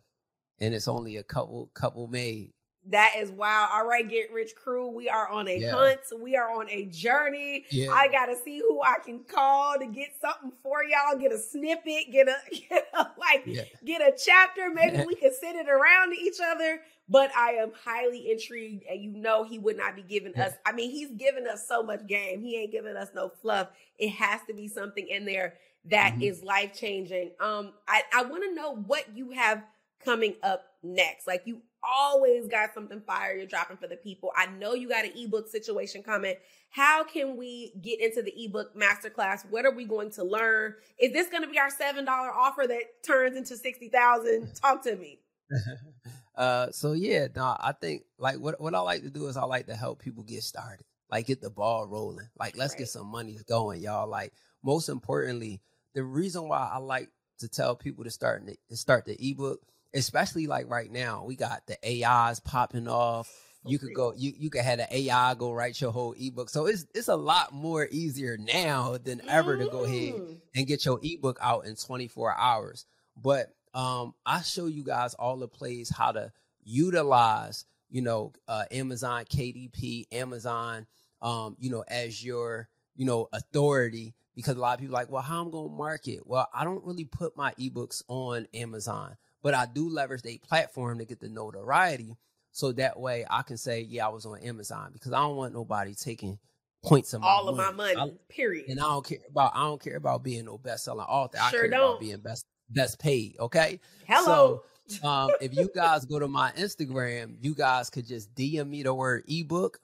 [0.60, 2.52] and it's only a couple, couple made.
[2.90, 3.70] That is wild.
[3.72, 4.88] All right, Get Rich Crew.
[4.88, 5.70] We are on a Yeah.
[5.72, 6.00] hunt.
[6.20, 7.64] We are on a journey.
[7.70, 11.18] Yeah, I gotta see who I can call to get something for y'all.
[11.18, 12.10] Get a snippet.
[12.10, 12.36] Get a,
[12.68, 14.70] get a like yeah, get a chapter.
[14.70, 16.80] Maybe we can send it around to each other.
[17.08, 20.52] But I am highly intrigued, and you know he would not be giving us.
[20.64, 22.40] I mean, he's giving us so much game.
[22.40, 23.68] He ain't giving us no fluff.
[23.98, 25.54] It has to be something in there
[25.86, 26.22] that Mhm.
[26.22, 27.32] is life changing.
[27.40, 29.62] Um, I I want to know what you have
[30.04, 31.26] coming up next.
[31.26, 34.30] Like you always got something fire you're dropping for the people.
[34.36, 36.34] I know you got an ebook situation coming.
[36.70, 39.44] How can we get into the ebook masterclass?
[39.50, 40.74] What are we going to learn?
[40.98, 44.54] Is this going to be our seven dollar offer that turns into sixty thousand?
[44.54, 45.18] Talk to me.
[46.36, 49.44] uh, so yeah, no, I think like what what I like to do is I
[49.44, 52.28] like to help people get started, like get the ball rolling.
[52.38, 52.80] Like let's Right.
[52.80, 54.08] get some money going, y'all.
[54.08, 55.60] Like most importantly,
[55.94, 57.10] the reason why I like
[57.40, 59.60] to tell people to start to start the ebook
[59.94, 63.30] especially like right now, we got the AIs popping off.
[63.64, 66.48] You could go, you you could have an AI go write your whole ebook.
[66.50, 70.36] So it's it's a lot more easier now than ever to go ahead Mm.
[70.56, 72.86] and get your ebook out in 24 hours.
[73.16, 76.32] But um, I show you guys all the plays how to
[76.64, 80.86] utilize, you know, uh, Amazon KDP, Amazon,
[81.22, 84.14] um, you know, as your, you know, authority.
[84.34, 86.20] Because a lot of people are like, well, how I'm going to market?
[86.26, 90.98] Well, I don't really put my ebooks on Amazon, but I do leverage their platform
[90.98, 92.16] to get the notoriety.
[92.52, 95.54] So that way I can say, yeah, I was on Amazon because I don't want
[95.54, 96.38] nobody taking
[96.84, 97.96] points of All of my money.
[97.96, 98.12] money.
[98.28, 98.66] period.
[98.68, 101.38] And I don't care about I don't care about being no best selling author.
[101.40, 101.90] I Sure care don't.
[101.90, 103.36] about being best best paid.
[103.40, 103.80] Okay.
[104.06, 104.62] Hello.
[104.90, 108.82] So um, if you guys go to my Instagram, you guys could just DM me
[108.82, 109.78] the word ebook.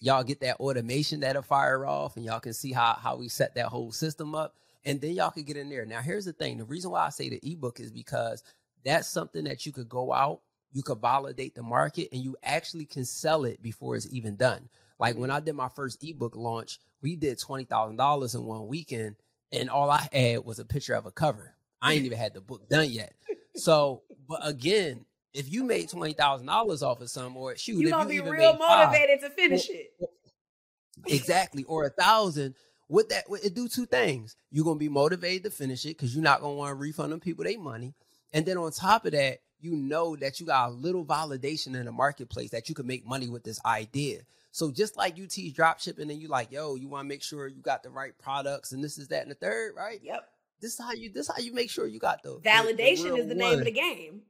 [0.00, 3.54] Y'all get that automation that'll fire off, and y'all can see how how we set
[3.54, 4.56] that whole system up.
[4.84, 5.84] And then y'all could get in there.
[5.86, 8.42] Now, here's the thing: the reason why I say the ebook is because
[8.86, 10.40] that's something that you could go out,
[10.72, 14.68] you could validate the market, and you actually can sell it before it's even done.
[14.98, 18.66] Like when I did my first ebook launch, we did twenty thousand dollars in one
[18.66, 19.16] weekend,
[19.52, 21.54] and all I had was a picture of a cover.
[21.82, 23.12] I ain't even had the book done yet.
[23.56, 27.90] So, but again, if you made twenty thousand dollars off of some, or shoot, you
[27.90, 29.92] gonna you be even real made five, motivated to finish it.
[31.06, 32.54] exactly, or a thousand,
[32.88, 34.36] what that it do two things.
[34.50, 37.20] You're gonna be motivated to finish it because you're not gonna want to refund them
[37.20, 37.94] people their money,
[38.36, 41.86] and then on top of that, you know that you got a little validation in
[41.86, 44.20] the marketplace that you can make money with this idea.
[44.52, 47.22] So just like you teach drop shipping and you like, yo, you want to make
[47.22, 50.00] sure you got the right products and this is that and the third, right?
[50.02, 50.28] Yep.
[50.60, 52.48] This is how you this is how you make sure you got the the- the
[52.48, 54.22] Validation is the name of the game.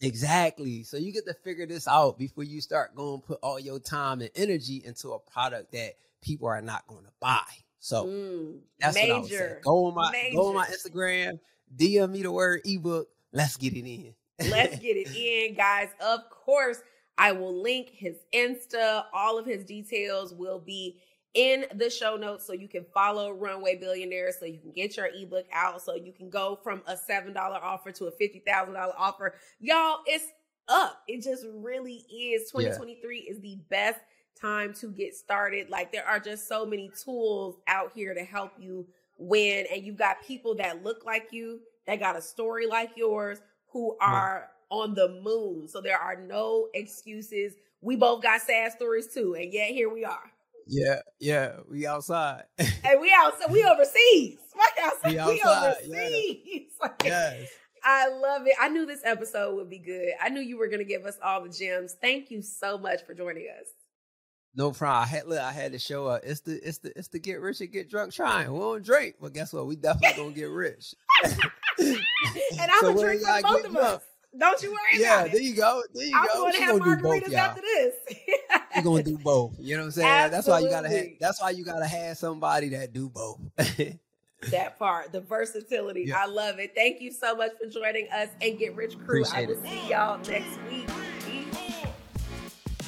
[0.00, 0.82] Exactly.
[0.82, 4.20] So you get to figure this out before you start going put all your time
[4.20, 7.44] and energy into a product that people are not going to buy.
[7.78, 9.34] So Mm, that's what I would say.
[9.36, 9.60] major.
[9.62, 11.38] Go on my go on my Instagram,
[11.74, 13.08] DM me the word ebook.
[13.32, 14.14] Let's get it in.
[14.50, 15.88] Let's get it in, guys.
[16.00, 16.78] Of course,
[17.18, 19.04] I will link his Insta.
[19.12, 20.98] All of his details will be
[21.34, 25.08] in the show notes so you can follow Runway Billionaire so you can get your
[25.14, 29.34] ebook out so you can go from a $7 offer to a $50,000 offer.
[29.58, 30.26] Y'all, it's
[30.68, 31.02] up.
[31.08, 32.50] It just really is.
[32.54, 32.68] Yeah.
[32.68, 34.00] 2023 is the best
[34.38, 35.70] time to get started.
[35.70, 38.86] Like there are just so many tools out here to help you
[39.18, 43.38] win and you've got people that look like you, that got a story like yours
[43.72, 45.68] who are on the moon.
[45.68, 47.54] So there are no excuses.
[47.80, 50.30] We both got sad stories too, and yet here we are.
[50.66, 52.44] Yeah, yeah, we outside.
[52.84, 54.38] And we out, so we overseas.
[54.56, 55.10] Fuck outside.
[55.10, 55.96] We We, outside, yeah.
[55.98, 56.62] overseas.
[56.80, 57.48] Like, yes.
[57.84, 58.54] I love it.
[58.60, 60.10] I knew this episode would be good.
[60.20, 61.96] I knew you were going to give us all the gems.
[62.00, 63.66] Thank you so much for joining us.
[64.54, 65.02] No problem.
[65.02, 66.22] I had look, I had to show up.
[66.24, 68.52] It's the it's the it's the get rich and get drunk trying.
[68.52, 69.66] We don't drink, but guess what?
[69.66, 70.94] We definitely gonna get rich.
[71.78, 71.98] And
[72.60, 74.02] I'm So a when drink y'all for both of us.
[74.38, 75.82] Don't you worry Yeah, about there you go.
[75.94, 76.32] There you I'm go.
[76.34, 77.38] going to She have gonna do both, margaritas y'all.
[77.40, 77.94] after this.
[78.74, 79.52] You're gonna do both.
[79.58, 80.08] You know what I'm saying?
[80.08, 80.36] Absolutely.
[80.36, 83.38] That's why you gotta have that's why you gotta have somebody that do both.
[84.50, 86.04] that part, the versatility.
[86.08, 86.22] Yeah.
[86.22, 86.72] I love it.
[86.74, 89.24] Thank you so much for joining us and Get Rich Crew.
[89.32, 89.62] I will it.
[89.62, 90.88] see y'all next week.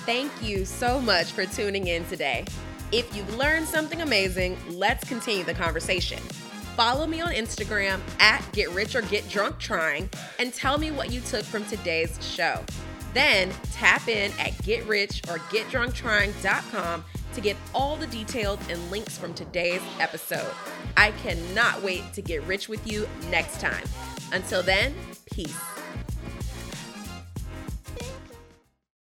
[0.07, 2.45] Thank you so much for tuning in today.
[2.93, 6.19] If you've learned something amazing, let's continue the conversation.
[6.77, 10.11] Follow me on Instagram at Get Rich or Get Drunk Trying
[10.41, 12.65] and tell me what you took from today's show.
[13.13, 17.05] Then tap in at Get Rich or Get Drunk Trying.com
[17.35, 20.53] to get all the details and links from today's episode.
[20.97, 23.85] I cannot wait to get rich with you next time.
[24.33, 24.95] Until then,
[25.27, 25.84] peace.